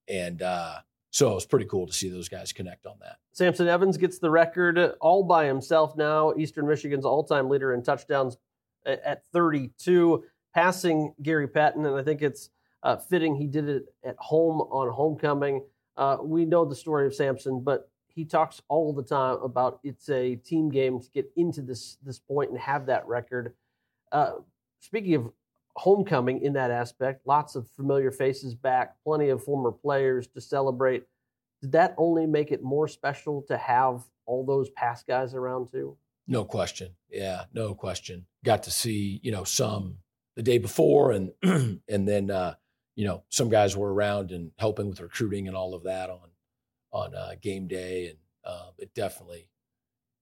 [0.07, 0.79] And uh,
[1.11, 3.17] so it was pretty cool to see those guys connect on that.
[3.31, 6.33] Samson Evans gets the record all by himself now.
[6.37, 8.37] Eastern Michigan's all time leader in touchdowns
[8.85, 10.23] at 32,
[10.53, 11.85] passing Gary Patton.
[11.85, 12.49] And I think it's
[12.83, 15.63] uh, fitting he did it at home on homecoming.
[15.97, 20.09] Uh, we know the story of Samson, but he talks all the time about it's
[20.09, 23.53] a team game to get into this this point and have that record.
[24.11, 24.35] Uh,
[24.79, 25.31] speaking of
[25.75, 31.03] homecoming in that aspect, lots of familiar faces back, plenty of former players to celebrate.
[31.61, 35.97] Did that only make it more special to have all those past guys around too?
[36.27, 36.95] No question.
[37.09, 38.25] Yeah, no question.
[38.43, 39.97] Got to see you know some
[40.35, 41.31] the day before, and
[41.89, 42.55] and then uh,
[42.95, 46.29] you know some guys were around and helping with recruiting and all of that on
[46.91, 49.49] on uh, game day, and uh, it definitely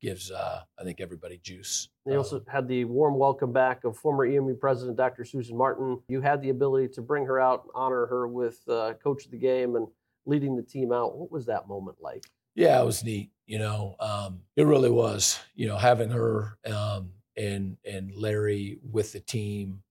[0.02, 1.88] gives uh, I think everybody juice.
[2.06, 5.24] They also um, had the warm welcome back of former EMU president Dr.
[5.24, 6.00] Susan Martin.
[6.10, 9.38] You had the ability to bring her out, honor her with uh, coach of the
[9.38, 9.88] game, and
[10.26, 11.16] leading the team out.
[11.16, 12.26] What was that moment like?
[12.56, 13.32] Yeah, it was neat.
[13.46, 15.40] You know, um, it really was.
[15.54, 19.83] You know, having her um, and and Larry with the team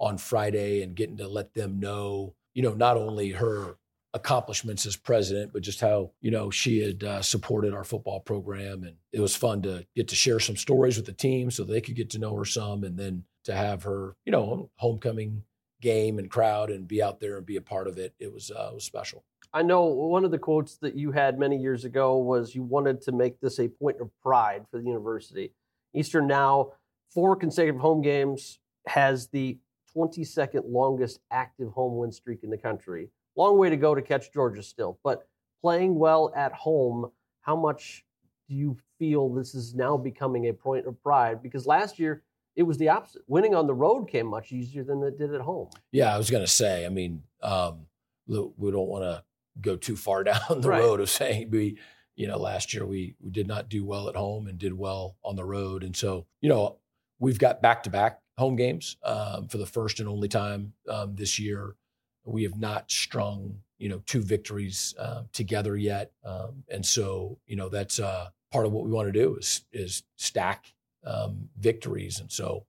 [0.00, 3.76] on Friday and getting to let them know, you know, not only her
[4.12, 8.82] accomplishments as president, but just how you know she had uh, supported our football program,
[8.82, 11.80] and it was fun to get to share some stories with the team so they
[11.80, 15.42] could get to know her some, and then to have her, you know, homecoming
[15.80, 18.14] game and crowd and be out there and be a part of it.
[18.18, 19.24] It was uh, it was special.
[19.52, 23.00] I know one of the quotes that you had many years ago was you wanted
[23.02, 25.52] to make this a point of pride for the university.
[25.92, 26.72] Eastern now
[27.12, 29.58] four consecutive home games has the
[29.96, 33.08] 22nd longest active home win streak in the country.
[33.36, 35.26] Long way to go to catch Georgia still, but
[35.62, 37.10] playing well at home,
[37.42, 38.04] how much
[38.48, 41.42] do you feel this is now becoming a point of pride?
[41.42, 42.22] Because last year
[42.56, 43.22] it was the opposite.
[43.26, 45.68] Winning on the road came much easier than it did at home.
[45.92, 46.84] Yeah, I was going to say.
[46.84, 47.86] I mean, um,
[48.26, 49.24] we don't want to
[49.60, 50.80] go too far down the right.
[50.80, 51.78] road of saying we,
[52.16, 55.16] you know, last year we we did not do well at home and did well
[55.24, 56.76] on the road, and so you know
[57.18, 61.14] we've got back to back home games um, for the first and only time um,
[61.14, 61.76] this year.
[62.24, 67.56] We have not strung, you know, two victories uh, together yet, um, and so you
[67.56, 70.72] know that's uh, part of what we want to do is is stack
[71.04, 72.66] um, victories, and so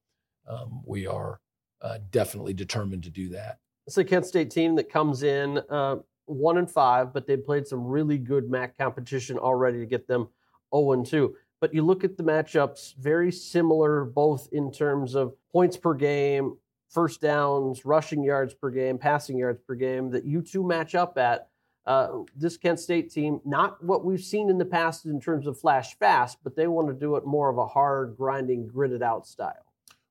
[0.48, 1.40] um, we are
[1.82, 3.60] uh, definitely determined to do that.
[3.88, 7.68] It's a Kent State team that comes in uh, one and five, but they played
[7.68, 10.30] some really good MAC competition already to get them
[10.74, 11.36] 0 and 2.
[11.60, 16.58] But you look at the matchups, very similar both in terms of points per game,
[16.90, 21.18] first downs, rushing yards per game, passing yards per game that you two match up
[21.18, 21.48] at.
[21.86, 25.60] Uh, this Kent State team, not what we've seen in the past in terms of
[25.60, 29.26] flash fast, but they want to do it more of a hard, grinding, gritted out
[29.26, 29.66] style.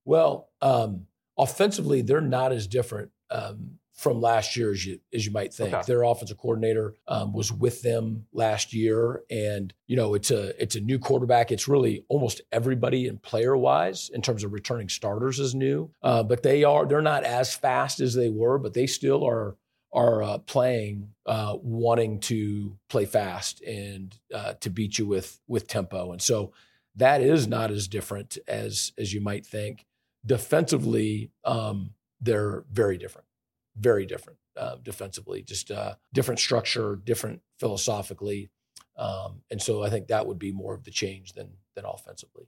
[0.05, 1.07] Well, um,
[1.39, 5.75] offensively, they're not as different um, from last year as you as you might think.
[5.75, 5.83] Okay.
[5.87, 10.75] Their offensive coordinator um, was with them last year, and you know it's a it's
[10.75, 11.53] a new quarterback.
[11.53, 16.23] It's really almost everybody in player wise in terms of returning starters is new, uh,
[16.23, 19.57] but they are they're not as fast as they were, but they still are
[19.93, 25.69] are uh, playing uh, wanting to play fast and uh, to beat you with with
[25.69, 26.55] tempo, and so
[26.97, 29.85] that is not as different as as you might think.
[30.25, 33.27] Defensively, um, they're very different
[33.77, 38.51] very different uh, defensively, just uh, different structure, different philosophically.
[38.97, 42.47] Um, and so I think that would be more of the change than than offensively.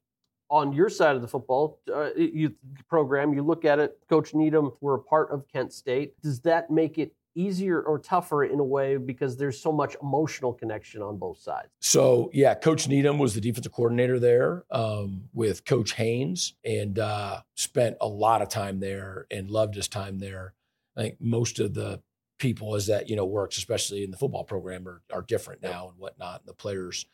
[0.50, 2.54] On your side of the football uh, you
[2.88, 3.98] program, you look at it.
[4.08, 6.20] Coach Needham we're a part of Kent State.
[6.20, 10.52] Does that make it easier or tougher in a way because there's so much emotional
[10.52, 11.68] connection on both sides?
[11.80, 17.40] So yeah, Coach Needham was the defensive coordinator there um, with Coach Haynes, and uh,
[17.54, 20.54] spent a lot of time there and loved his time there.
[20.96, 22.00] I think most of the
[22.38, 25.88] people as that you know works, especially in the football program, are, are different now
[25.88, 27.06] and whatnot, and the players.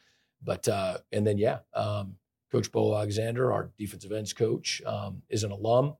[0.43, 2.17] But uh, and then yeah, um,
[2.51, 5.95] Coach Bo Alexander, our defensive ends coach, um, is an alum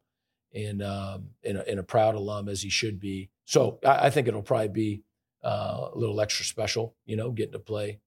[0.55, 3.31] and um, and, a, and, a, proud alum as he should be.
[3.45, 5.03] So I, I think it'll probably be
[5.45, 8.01] uh, a little extra special, you know, getting to play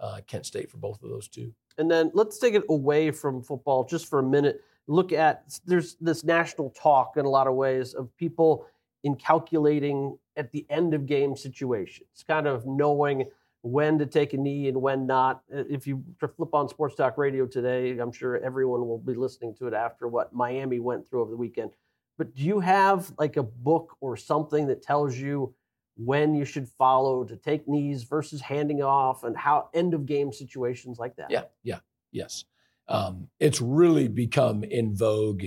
[0.00, 1.52] uh, Kent State for both of those two.
[1.78, 4.60] And then let's take it away from football just for a minute.
[4.88, 8.66] Look at there's this national talk in a lot of ways of people
[9.06, 13.30] in calculating at the end of game situations, kind of knowing
[13.62, 15.42] when to take a knee and when not.
[15.48, 19.68] If you flip on Sports Talk Radio today, I'm sure everyone will be listening to
[19.68, 21.70] it after what Miami went through over the weekend.
[22.18, 25.54] But do you have like a book or something that tells you
[25.96, 30.32] when you should follow to take knees versus handing off and how end of game
[30.32, 31.30] situations like that?
[31.30, 31.78] Yeah, yeah,
[32.10, 32.44] yes.
[32.88, 35.44] Um, it's really become in vogue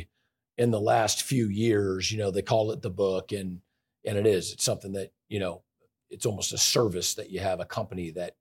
[0.59, 2.11] in the last few years.
[2.11, 3.61] You know, they call it the book, and
[4.05, 4.53] and it is.
[4.53, 5.63] It's something that you know
[6.11, 8.35] it's almost a service that you have a company that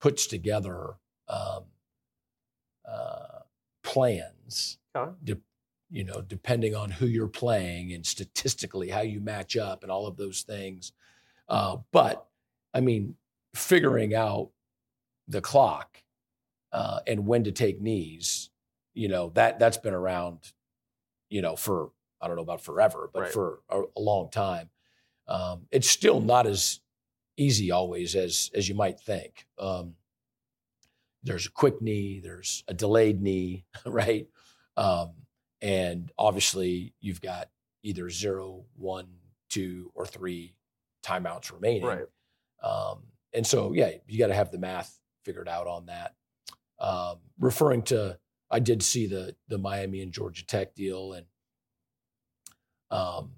[0.00, 0.94] puts together
[1.28, 1.64] um,
[2.88, 3.40] uh,
[3.82, 4.78] plans,
[5.24, 5.40] de-
[5.90, 10.06] you know, depending on who you're playing and statistically how you match up and all
[10.06, 10.92] of those things.
[11.48, 12.26] Uh, but
[12.74, 13.16] I mean,
[13.54, 14.50] figuring out
[15.28, 16.02] the clock
[16.72, 18.50] uh, and when to take knees,
[18.94, 20.52] you know, that that's been around,
[21.28, 23.32] you know, for I don't know about forever, but right.
[23.32, 24.70] for a, a, long time.
[25.28, 26.80] Um, it's still not as
[27.36, 29.46] easy always as as you might think.
[29.58, 29.94] Um,
[31.22, 34.28] there's a quick knee, there's a delayed knee, right?
[34.76, 35.12] Um,
[35.60, 37.50] and obviously, you've got
[37.82, 39.06] either zero, one,
[39.48, 40.54] two, or three
[41.04, 41.84] timeouts remaining.
[41.84, 42.06] Right.
[42.62, 46.14] Um, and so, yeah, you got to have the math figured out on that.
[46.78, 48.18] Um, referring to,
[48.50, 51.26] I did see the the Miami and Georgia Tech deal, and
[52.90, 53.32] um,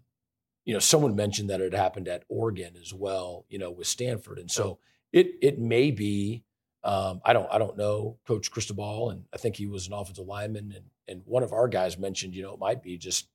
[0.64, 4.38] you know, someone mentioned that it happened at Oregon as well, you know, with Stanford,
[4.38, 4.78] and so
[5.12, 6.44] it it may be.
[6.84, 10.26] Um, I don't I don't know Coach Cristobal, and I think he was an offensive
[10.26, 13.28] lineman, and and one of our guys mentioned, you know, it might be just,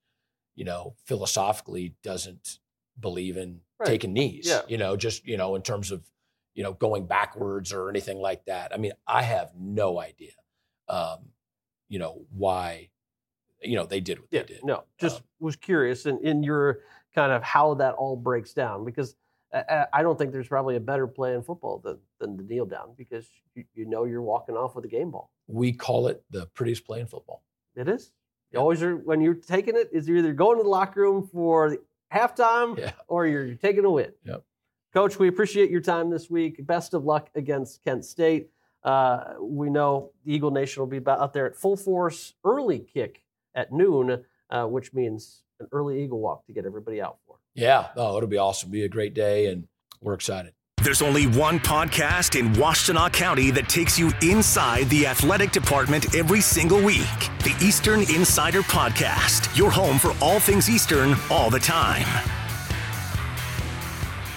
[0.55, 2.59] you know, philosophically doesn't
[2.99, 3.87] believe in right.
[3.87, 4.61] taking knees, yeah.
[4.67, 6.03] you know, just you know, in terms of,
[6.53, 8.73] you know, going backwards or anything like that.
[8.73, 10.33] I mean, I have no idea,
[10.87, 11.29] um,
[11.89, 12.89] you know, why,
[13.61, 14.63] you know, they did what yeah, they did.
[14.63, 16.79] No, just um, was curious, and in your
[17.13, 19.15] kind of how that all breaks down because
[19.91, 22.93] I don't think there's probably a better play in football than, than the kneel down
[22.97, 25.29] because you, you know you're walking off with a game ball.
[25.47, 27.43] We call it the prettiest play in football.
[27.75, 28.11] It is.
[28.51, 31.27] You always are, when you're taking it, is you're either going to the locker room
[31.31, 31.77] for
[32.11, 32.93] halftime yeah.
[33.07, 34.11] or you're taking a win.
[34.23, 34.43] Yep.
[34.91, 36.65] Coach, we appreciate your time this week.
[36.65, 38.49] Best of luck against Kent State.
[38.83, 43.23] Uh, we know the Eagle Nation will be out there at full force, early kick
[43.55, 47.37] at noon, uh, which means an early Eagle Walk to get everybody out for.
[47.55, 48.71] Yeah, oh, it'll be awesome.
[48.71, 49.67] Be a great day, and
[50.01, 50.53] we're excited.
[50.83, 56.41] There's only one podcast in Washtenaw County that takes you inside the athletic department every
[56.41, 57.07] single week.
[57.39, 62.05] The Eastern Insider Podcast, your home for all things Eastern all the time.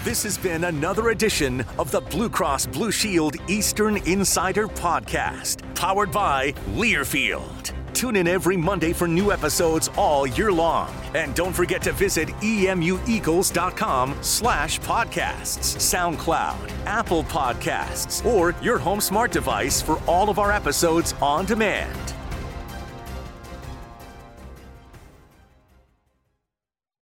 [0.06, 6.12] This has been another edition of the Blue Cross Blue Shield Eastern Insider Podcast, powered
[6.12, 7.74] by Learfield.
[7.92, 10.94] Tune in every Monday for new episodes all year long.
[11.16, 19.32] And don't forget to visit emueagles.com slash podcasts, SoundCloud, Apple Podcasts, or your home smart
[19.32, 22.15] device for all of our episodes on demand.